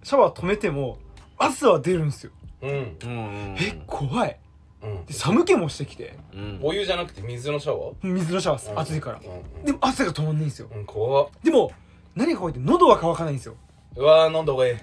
[0.04, 0.98] シャワー止めても
[1.38, 2.70] 汗は出るんですよ、うん。
[2.70, 2.78] うん。
[2.78, 3.12] う
[3.54, 4.40] んえ怖い。
[4.82, 5.06] うん。
[5.06, 6.18] で寒気もしてきて。
[6.34, 6.60] うん。
[6.62, 7.96] お湯じゃなくて水のシャワー？
[8.02, 9.20] 水のシャワーです、暑いから。
[9.20, 10.70] うんでも汗が止まんないんですよ。
[10.74, 11.30] うん怖っ。
[11.44, 11.72] でも
[12.16, 13.56] 何が怖いって喉は乾かないんですよ。
[13.96, 14.78] うわー飲んだ方がいい。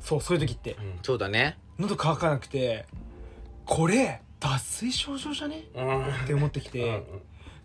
[0.00, 0.76] そうそういう時って。
[1.02, 1.58] そうだね。
[1.78, 2.86] 喉乾かなくて
[3.68, 5.64] これ脱水症状じゃね？
[5.74, 6.06] うん。
[6.06, 7.04] って思ってきて、うん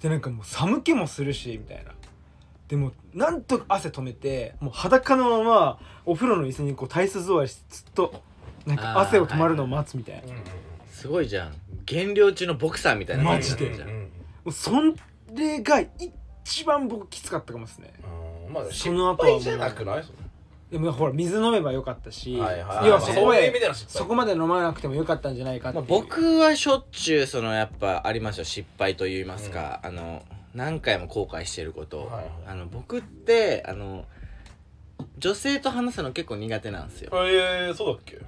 [0.02, 1.92] でなんかもう寒気もするしみたいな。
[2.68, 8.22] でもなんとか汗止めてもう裸のままお風呂の椅子にこう体質座りしてずっと
[8.66, 10.38] なんか汗を止まるのを待つみたいな、うんうん。
[10.92, 11.54] すごいじゃん。
[11.86, 14.02] 減量中のボクサーみたいな感じになってるじゃんうんうん。
[14.02, 14.10] も
[14.48, 14.72] うそ
[15.34, 15.80] れが
[16.44, 17.94] 一番僕きつかったかもですね。
[18.48, 18.54] うん。
[18.54, 20.04] まあその後はじゃなくない？
[20.74, 22.88] でもほら水飲めばよかったし、はいはい。
[22.88, 30.24] 要はそこまそういう意でそこまで飲まなくてもよかったんじゃないかってまあ、僕はしょっちゅうそのやっぱありますよ失敗といいますか、あの
[30.56, 32.26] 何回も後悔してること、はいはい。
[32.48, 34.06] あの僕ってあの
[35.20, 37.12] 女性と話すの結構苦手なんですよ。
[37.14, 38.20] えー、そうだっけ？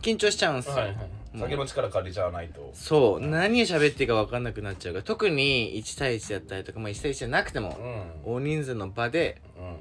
[0.00, 0.96] 緊張しちゃうんですよ、はいはい。
[1.36, 2.70] 酒の力借りちゃわないと。
[2.74, 3.26] そう。
[3.26, 4.94] 何を喋っていいか分かんなくなっちゃう。
[4.94, 7.76] から特に1対1だったりとか、まあ、1対1じゃなくても
[8.24, 8.34] うん。
[8.34, 9.76] 大人数の場でうん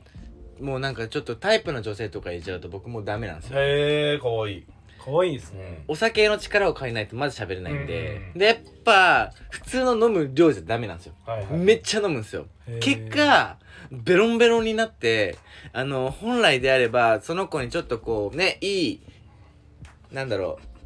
[0.61, 3.59] もうなんかちょっとタイプの女性とかいちゃうと僕もうダメなんですよ。
[3.59, 4.59] へえかわい。
[4.59, 4.65] い
[5.03, 8.39] 可愛いですね、お酒の力を借りないとまず喋れないんで、うん。
[8.39, 11.13] でやっぱ普通の飲む量じゃダメなんですよ。
[11.25, 11.57] はいはい。
[11.57, 12.47] めっちゃ飲むんですよ。
[12.81, 13.57] 結果
[13.89, 15.37] ベロンベロンになって
[15.71, 19.01] あの本来であればその子にちょっとこうねいい
[20.11, 20.76] なんだろう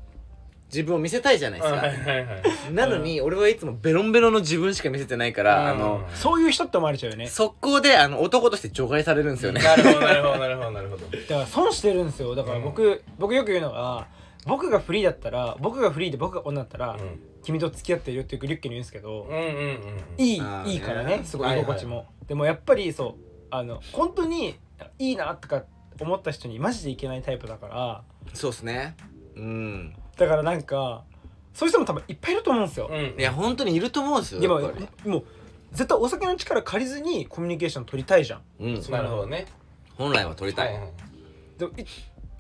[0.74, 2.36] 自分を見せたいじゃないですか、はいはいは
[2.70, 2.74] い。
[2.74, 7.28] なのに俺はいつもベロンベロンの自分しか見せてないから、あのそういう人って思われちゃうよね。
[7.28, 11.06] 速攻であの男として除外されるんですよね、なるほどなるほどなるほどなるほど。
[11.06, 12.34] だから損してるんですよ。
[12.36, 14.08] だから僕、僕よく言うのが
[14.46, 16.98] 僕がフリーだったら僕がフリーで僕が女だったら、
[17.44, 20.24] 君と付き合ってるよってリュッケに言うんですけど、うんうんうんうん。
[20.24, 24.56] いいあーねいいからねすごい居心地も、はでもやっぱりそうあの本当に
[24.98, 25.64] いいなとか
[26.00, 28.04] 思った人にマジでいけないタイプだから。
[28.34, 28.96] そうっすね。
[29.36, 31.04] うんだからなんか
[31.52, 33.20] そういう人も多分いっぱいいると思うんですよ、うん。
[33.20, 35.10] いや本当にいると思うんですよでもやっぱり。
[35.10, 35.24] もう
[35.72, 38.42] 絶対お酒の力借りずにコミュニケーション取りたいじゃん。
[38.60, 38.92] うん。
[38.92, 39.48] なるほどね。
[39.98, 40.92] 本来は取りたい、はいはい
[41.58, 41.86] でもいっ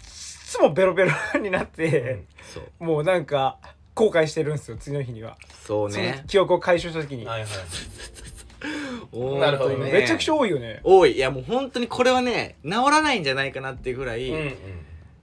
[0.04, 2.84] つもベロベロになって、そう。
[2.84, 3.60] もうなんか
[3.94, 6.24] 後悔してるんですよ次の日には、そうね。
[6.28, 7.50] 記憶を回収した時に、はいはい。
[9.40, 9.92] なるほどね。
[9.92, 10.82] めちゃくちゃ多いよね。
[10.84, 11.14] 多い。
[11.14, 14.56] いやもう本当にこれはね治らないんじゃないかなっていうぐらい、うんうん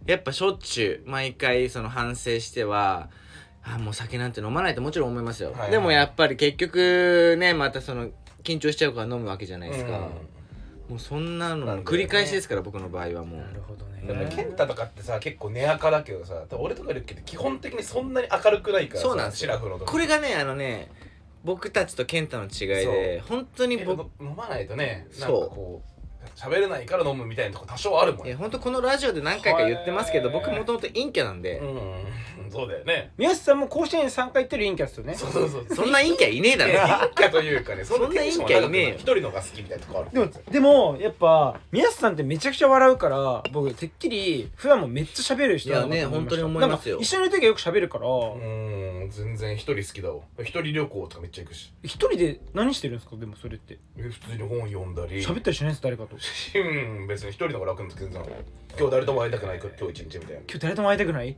[0.08, 3.10] やっぱしょっちゅう毎回その反省しては
[3.62, 5.70] あもう酒なんて飲まないともちろん思いますよ、はいはい。
[5.70, 8.08] でもやっぱり結局ねまたその
[8.42, 9.98] 緊張しちゃうから飲むわけじゃないですか、うん。
[9.98, 13.40] もうそんなの繰り返しですから、僕の場合はもう。
[13.40, 14.02] なるほどね。
[14.06, 19.52] でもケンタとかってさ結構根垢だけどさ俺とかいるけど基本的にそんなに明るくないからさそうなんですよ。
[19.52, 19.90] シラフの時。
[19.90, 20.90] これがねあのね
[21.44, 25.97] 僕たちと健太の違いで本当に僕僕飲まないとねなんかこう
[26.36, 30.38] 喋れないから飲むみたいなとこ多少あるもんいや本当このラジオで何回か言ってますけどはい。
[30.38, 31.92] 僕もともと陰キャなんで、うん
[32.50, 33.12] そうだよね。
[33.16, 35.14] 宮下さんも甲子園3回行ってる陰キャっすよね。
[35.14, 35.66] そうそうそう。
[35.74, 36.72] そんな陰キャいねえだろ。
[37.08, 37.84] 陰キャというかね。
[37.84, 38.94] そんな陰キャいねえよ。
[38.96, 46.98] 一人のが好きみたいなとこあるでもでもやっぱ宮下さんってめちゃくちゃ笑うから僕てっきり普段もめっちゃ喋る人なのかといやね思いました本当に思いますよ。
[47.00, 48.06] 一緒にいる時はよく喋るから。
[48.06, 50.20] うん全然一人好きだわ。
[50.40, 51.72] 一人旅行とかめっちゃ行くし。
[51.82, 53.16] 一人で何してるんですか？
[53.16, 53.78] でもそれって。
[53.96, 55.22] え普通に本読んだり。
[55.24, 56.16] 喋ったりしないです誰かと。
[56.16, 58.32] うん別に一人の方が楽なんですけど全然。
[58.78, 60.40] 今日誰とも会いたくない今日一日みたいな。
[60.40, 61.36] 今日誰とも会いたくない？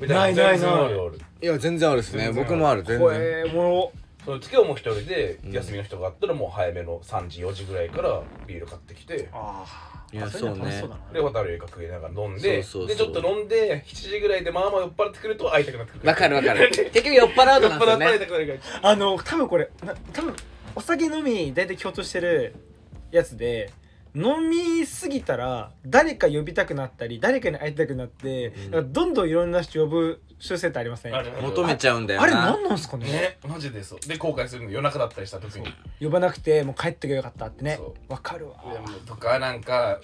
[0.00, 0.28] みな。
[0.28, 0.58] いないない。
[0.58, 2.30] 全然あるあるいや全然あるですね。
[2.32, 3.20] 僕もある全こ然。
[3.20, 3.92] れもろ
[4.24, 9.64] その今日も一人でうん休みの人があったらもう早めの3時4時ぐらいからビール買ってきてあ
[10.12, 13.08] いやあそういうの楽しそうそうだなで渡る映画食いながら飲んでそうそうそう。
[13.08, 16.08] でちょっと飲んで7時ぐらいでまあまあ酔っ払ってくると会いたくなってくる。
[16.08, 16.68] わかるわかる。
[16.70, 17.86] 結 局酔っ払うと酔っなんですよね。
[17.86, 20.34] 払って会いたくなるからあの多分これな多分
[20.74, 22.54] お酒飲み大体共通してる
[23.12, 23.70] やつで
[24.16, 28.92] 飲みすぎたら誰か呼びたくなったり誰かに会いたくなって、うん。
[28.92, 31.14] どんどんいろんな人呼ぶ習性ってありません？
[31.14, 32.24] ある求めちゃうんだよな。
[32.24, 33.04] あれ何なんすかね？
[33.06, 34.00] ねマジでそう。
[34.00, 35.66] で後悔するの夜中だったりした時に。
[36.00, 37.76] 呼ばなくてもう帰ってけばよかったってね。
[37.76, 38.54] そわかるわ。
[38.64, 40.00] いやもうとかなんか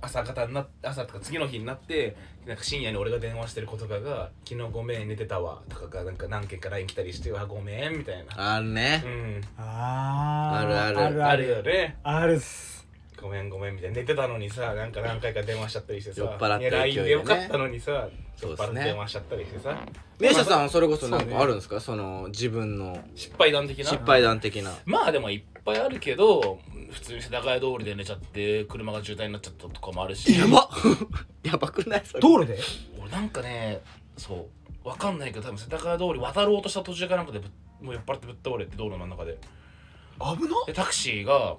[0.00, 8.56] 朝方にな朝とか次の日になってなんか深夜に俺が電話してる子とかが「昨日ごめん寝てたわ」とかがなんか何件か LINE 来たりして「わごめん」みたいな。
[8.56, 9.02] あるね。
[9.04, 9.40] うん。
[9.56, 10.58] あー。
[10.60, 11.00] あるある。
[11.00, 11.96] あるああるるよね。
[12.04, 12.77] あるっす
[13.20, 18.66] ごめんごめんみたいな寝てたのにさなんか何回か電話しちゃったりしてさ酔っ払ったいや LINE 勢いでねでよかったのにさそうですね。
[18.66, 19.86] 酔っ払って電話しちゃったりしてさ。
[20.20, 21.80] 宮下さんはそれこそなんかあるんですか？
[21.80, 23.84] その自分の失敗談的な？
[23.84, 24.72] 失敗談的な。
[24.84, 26.60] まあでもいっぱいあるけど
[26.92, 30.38] 普通に世田谷通りで寝ちゃって車が渋滞になっちゃったとかもあるし。
[30.38, 30.70] やば。
[31.42, 32.02] やばくない？
[32.04, 32.20] それ。
[32.20, 32.56] 道路で？
[33.00, 33.80] 俺なんかね
[34.16, 34.48] そ
[34.84, 34.88] う。
[34.88, 37.50] わかんないけど多分世田谷通り渡ろうとした途中かなんかでぶっ
[37.82, 39.38] もう酔っ払ってぶっ倒れて道路の真ん中で。
[40.20, 41.56] 危なでタクシーが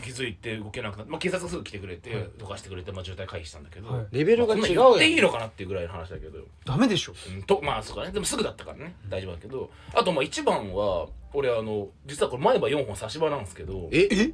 [0.00, 2.28] 気づいて動けなくなって、まあ、警察がすぐ来てくれて、はい。
[2.38, 4.06] どかしてくれて、まあ、渋滞回避したんだけど、はい。
[4.10, 4.84] レベルがまあ違うやん。
[4.84, 7.14] こんなん言っていいのかなっていうぐらいの話だけど、ダメでしょ。
[7.34, 8.10] うん、とまあそうかね。
[8.10, 8.94] でもすぐだったからね。
[9.08, 9.70] 大丈夫だけど。
[9.94, 14.08] あとまあ一番は俺あの実はこれ前歯4本差し歯なんですけどえ？
[14.10, 14.32] え？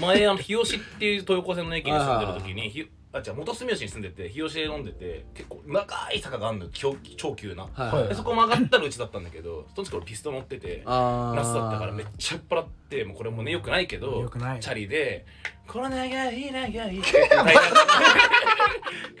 [0.00, 11.36] 前あの日吉っていう東横線の駅に住んでる時にひあ違う元住吉に住んでて日吉で飲んでて結構長い坂があるの超超急な、はいそこ曲がったらうちだったんだけどその時俺ピストル乗っててあー。
[11.36, 14.60] 夏だったからめっちゃ酔っ払ってもうこれもねよくないけどよくない。
[14.60, 15.26] チャリで
[15.68, 17.60] 「この長い長い」って 歌いながら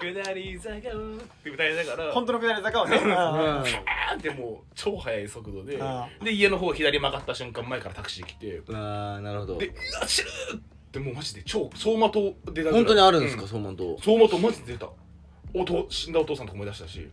[0.24, 0.80] 下り坂を」
[1.16, 2.96] って歌いながら本当の下り坂をね。
[3.04, 3.10] うん。
[3.10, 9.58] パーンってもう超速い速度であで家の方左曲がった瞬間前からタクシー来てあーなるほど。
[9.58, 10.22] で「うわ死
[10.54, 12.72] ぬ!」ってもうマジで超走馬灯出たぐらい。
[12.74, 13.96] 本当にあるんですかう走馬灯。
[13.96, 14.90] 走馬灯マジで出た。
[15.54, 17.00] おと死んだお父さんとか思い出したし。
[17.00, 17.06] へ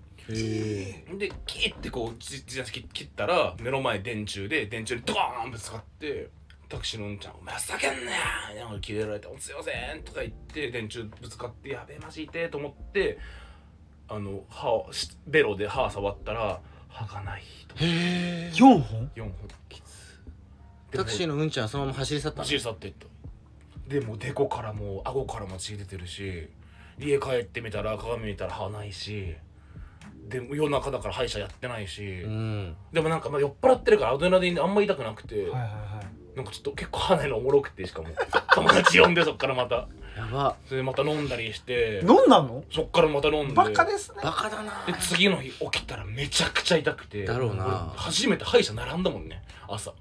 [1.09, 6.29] えでキーってこう自自転車切切ったら目の前電柱で電柱にドーンぶつかって
[6.67, 8.17] タクシーのうんちゃん「お前ふざけんなよ!」
[8.53, 13.17] みたいなこと切れられて「すいません」とか言って電柱ぶつかって「やべえマジ痛え」と思って
[14.07, 19.33] あの歯をしベロで歯触ったら歯がないとへえ4本？4本。
[19.67, 20.19] きつ。
[20.91, 22.43] タクシーののうんちゃんはそのまま走り去ったの？
[22.43, 23.07] 走り去っていった
[23.89, 26.47] でもうデコからもう顎からも血出てるし
[26.99, 29.35] 家帰ってみたら鏡見たら歯ないし
[30.27, 32.75] でも夜中だから歯医者やってないし、うん。
[32.93, 35.67] でもなんかまあ酔っ払ってるからアドレナリンあんま痛くなくて、はいはいは
[36.35, 36.37] い。
[36.37, 38.09] なんかちょっと結構歯ないのおもろくてしかも。
[38.53, 39.87] 友達呼んでそっからまた。
[40.15, 40.55] やば。
[40.65, 42.63] それでまた飲んだりして飲んだの？
[42.71, 43.53] そっからまた飲んで。
[43.55, 44.17] バカですね。
[44.21, 44.85] バカだな。
[44.85, 47.91] で次の日起きたらめちゃくちゃ痛くてだろうな。
[47.95, 49.41] 俺初めて歯医者並んだもんね。
[49.67, 49.93] 朝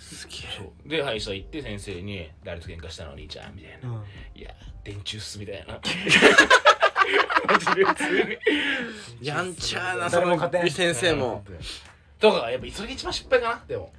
[0.00, 0.88] すげそう。
[0.88, 3.88] で歯医者行って先生に「誰と喧嘩したのお兄ちゃん」みたいな。
[3.90, 4.50] うん「いや
[4.82, 5.78] 電柱っす」みたいな。
[7.48, 8.38] マジで普通にえ
[9.20, 11.44] やんちゃなそも勝て先生も。
[12.18, 13.92] とかやっぱそれが一番失敗かなでも。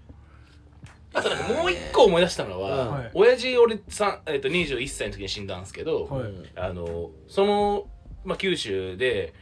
[1.13, 2.91] あとなんかもう一個思い出したのは、うん。
[2.91, 3.11] はい。
[3.13, 6.31] 親父俺さ、えっと21歳の時に死んだんですけど、はい。
[6.55, 7.87] あのその、
[8.23, 9.33] まあ、九州で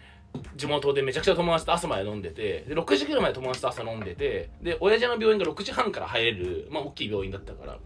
[0.56, 7.78] 地元でめちゃくちゃ友達と朝まで飲んでてで6時ぐらいまで友達と朝飲んでてで親父の病院が6時半から入れる、まあ、大きい病院だったから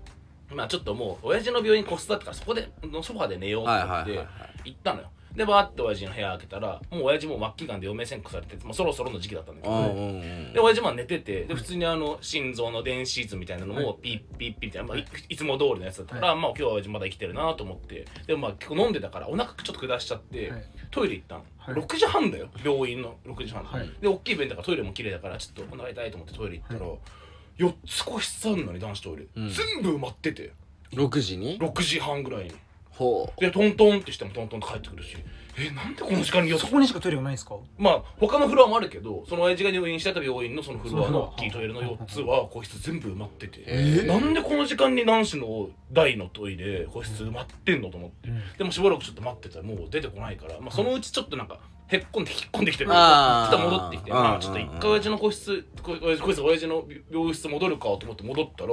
[0.53, 4.27] まあちょっともう親父の病院個室だったからそこでのソファで寝ようとはい思って
[4.65, 5.09] 行ったのよ。
[5.35, 13.83] でバーって親父の部屋開けたらもう親父もう末期がんで余命宣告されててもうそろそろの時期だったんだけど、うんうんうんで親父まあ寝ててで普通にあの心臓の電子図みたいなのはい。
[13.83, 18.05] もピッピッピッみたいな、まあ、いいつも通りのやつだったから、まあ今日は親父まだ生きてるなと思って。
[18.27, 21.75] でもまあ結構飲んでたからお腹ちょっと下しちゃって、はいトイレ行ったの、はい。
[21.75, 22.47] 6時半だよ。
[22.63, 23.89] 病院の6時半、はい。
[23.99, 29.49] で大きい便だからトイレも綺麗だからちょっとお腹痛いと思ってトイレ行ったら、4つ個室あんのに男子トイレ、うん。
[29.49, 30.51] 全部埋まってて。
[30.93, 32.51] 6時に？6時半ぐらいに。
[32.91, 35.17] ほでトントンってしてもトントンと帰ってくるし
[35.57, 37.55] えなんでこの時間に4つそこにしかトイレがないんですか？
[37.77, 44.07] まあ他のフロアもあるけどその親父が入院してた病院のそのフロアそのの大きいトイレの4つは個室全部埋まってて、えー？
[44.07, 58.69] なんでこの時間に男子の大のトイレ個室埋まってんのと思って、でもしばらくちょっと待ってたらもう出てこないから、まあ、そのうちちょっとなんかへっこんで引っ込んできてるちょっと戻ってきてうんまあちょっと一回親父の個室こ親父親父の病室戻るかと思って戻ったら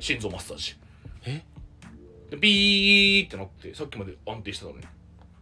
[0.00, 0.74] 心臓マッサージ。
[1.26, 1.42] え？
[2.30, 4.84] でビーってなってさっきまで安定してたのに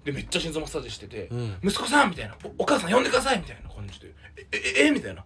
[0.04, 1.56] でめっちゃ心臓マッサージしてて、うん。
[1.62, 2.36] 息子さんみたいな。
[2.44, 4.08] おお母さん呼んでくださいみたいな感じで。
[4.36, 5.24] ええええみたいな。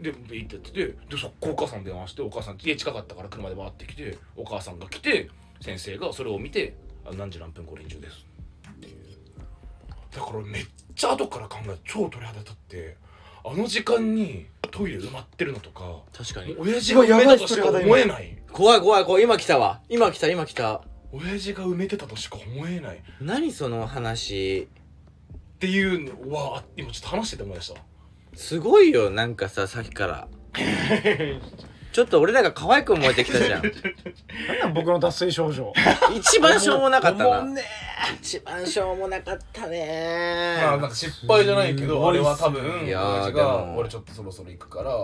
[0.00, 0.70] でビーってやって。
[0.72, 6.74] てでそこお母さん電話してお母さん家近かったから車で回ってきてお母さんが来て先生がそれを見て
[7.06, 8.26] 「あ何時何分これ以上です」
[8.70, 8.96] っていう
[10.14, 12.96] だからめっちゃ後から考えて超鳥肌立って
[13.44, 16.56] あの時間にトイレ埋まってるのとか確かに。
[16.58, 18.36] 親父が埋めたとしか思えない。
[18.52, 19.22] 怖い怖い怖い。
[19.22, 19.80] 今来たわ。
[19.88, 22.96] 今来た今来た親父が埋めてたとしか思えない。
[22.96, 24.68] っ何その話。
[25.58, 27.80] ていうのはあ今ちょっと話してて思い出した
[28.34, 30.28] すごいよなんかささっきから。
[31.92, 33.62] ちょっと俺らが可愛く思えてきたじゃん。
[33.62, 35.72] なんなん僕の脱水症状。
[36.14, 37.28] 一番しょうもなかったな。
[37.38, 37.62] おもんね。
[38.20, 40.58] 一番しょうもなかったね。
[40.60, 43.48] まあなんか失敗じゃないけどあれは多分いやー親父でも。
[43.48, 44.94] が俺ちょっとそろそろ行くから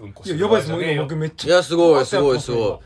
[0.00, 2.82] うんこいややばいですもう今僕めっちゃいやすごいすごいすご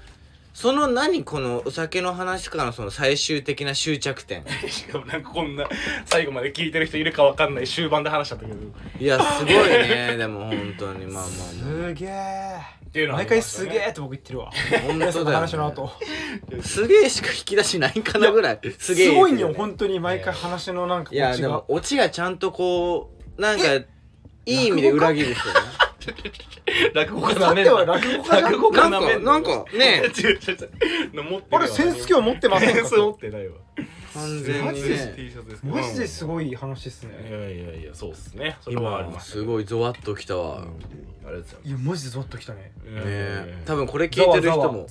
[0.55, 4.45] その何このお酒の話からのその最終的な終着点。
[4.69, 5.69] しかもなんかこんな
[6.05, 8.59] 最後まで聞いてる人いるかわかんない終盤で話しちゃったけど。
[8.99, 10.17] いやすごいね。
[10.17, 12.79] でも本当にまあまあますげえ。
[12.89, 14.51] っていうのはあ毎回すげえって僕言ってるわ。
[14.51, 15.93] あ本当だよ、話の後
[16.63, 18.61] すげえしか引き出しないかなぐらい。
[18.79, 19.53] すげえすごいんよ。
[19.55, 23.85] 本当に毎回話のなんかいやでもオチがちゃんとこうなんかい
[24.47, 25.55] い意味で裏切るっすよ。
[25.55, 25.61] ね
[26.95, 28.43] 落語家さては落語家じゃん。
[28.45, 30.39] 落語家なめんのななんかね違う違う
[31.15, 31.59] 違う持ってるわ。
[31.59, 32.75] あれセンス今日持ってませんか？
[32.75, 33.55] センス持ってないわ。
[34.15, 35.31] 完全にマジでね
[35.63, 38.57] マジですごい話っすいねやいやいやそうっすね。
[38.61, 39.31] それはあり今ます。
[39.33, 40.79] すごいゾワッときたわ、ありがとう
[41.25, 41.69] ございます。
[41.69, 42.73] いやマジでゾッときたね。
[42.85, 44.87] ね多分これ聞いてる人も。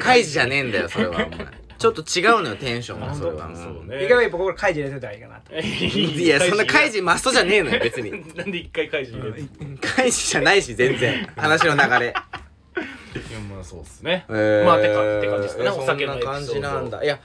[0.00, 3.46] カイジじゃねえんだよそれはお前ちょっと違うのよテンションがそれは。
[3.46, 3.56] うん。
[3.56, 4.06] そうね。
[4.06, 5.52] いかが僕これ入れてたらいいかなと。
[5.60, 8.10] いやそんなカイジマストじゃねえのよ別に。
[8.34, 11.28] なんで一回開示入れていカイジじゃないし全然。
[11.36, 12.06] 話の流れ。
[12.06, 12.14] や
[13.50, 14.24] まあそうっすね。
[14.30, 14.64] えー。
[14.64, 17.04] まあてかって感じですかねそお酒のんな感じなんだ。
[17.04, 17.20] いや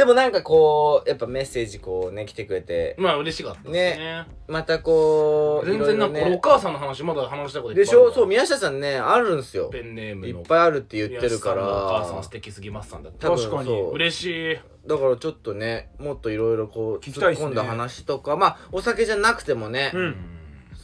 [0.00, 2.96] でもなんかこうやっぱメッセージこうね来てくれて。
[2.98, 4.26] まあ嬉しかったですね。
[4.48, 6.24] またこう全然なんかね。
[6.24, 8.14] 俺お母さんの話まだ話したこといっぱでいあるわしょ？
[8.14, 9.68] そう宮下さんねあるんすよ。
[9.68, 10.26] ペンネームの。
[10.28, 11.62] いっぱいあるって言ってるから。
[11.66, 13.70] お母さん素敵すぎますさんだっ確かに。
[13.92, 14.58] 嬉しい。
[14.86, 18.38] だからちょっとねもっといろいろこう突っ込んだ話とか。
[18.38, 20.16] まあお酒じゃなくてもね、うん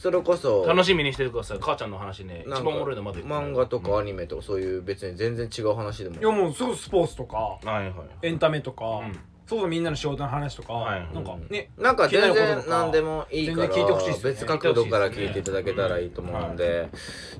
[0.07, 1.57] それこそ楽しみにしててください。
[1.59, 3.43] 母ちゃんの話ね一なんか番おもろいのまだ言ってない。
[3.51, 6.15] 漫画とかアニメとかそういう別に全然違う話でも。
[6.15, 9.19] いやもうすぐスポーツとかはいはいエンタメとかうん。
[9.45, 14.31] そうそうみんなの仕事の話とかはいなんかねなんか全然何でもいいから全然聞いてほしいっすね。
[14.31, 16.87] 別角度から聞いていただけたらいいと思うんで、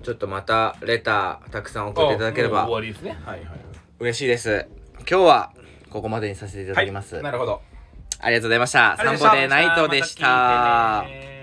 [0.03, 3.17] ちょっとまたレターたくさん送っていただければあもう終わりですね。
[3.25, 3.59] はいはい
[3.99, 4.67] 嬉しいです。
[4.99, 5.51] 今日は
[5.89, 7.61] ここまでにさせていただきます、なるほど。
[8.19, 8.93] ありがとうございました。
[8.93, 9.57] ありがとうございました。
[9.57, 10.27] 散歩でナイトでした。
[10.27, 11.36] また聞いてね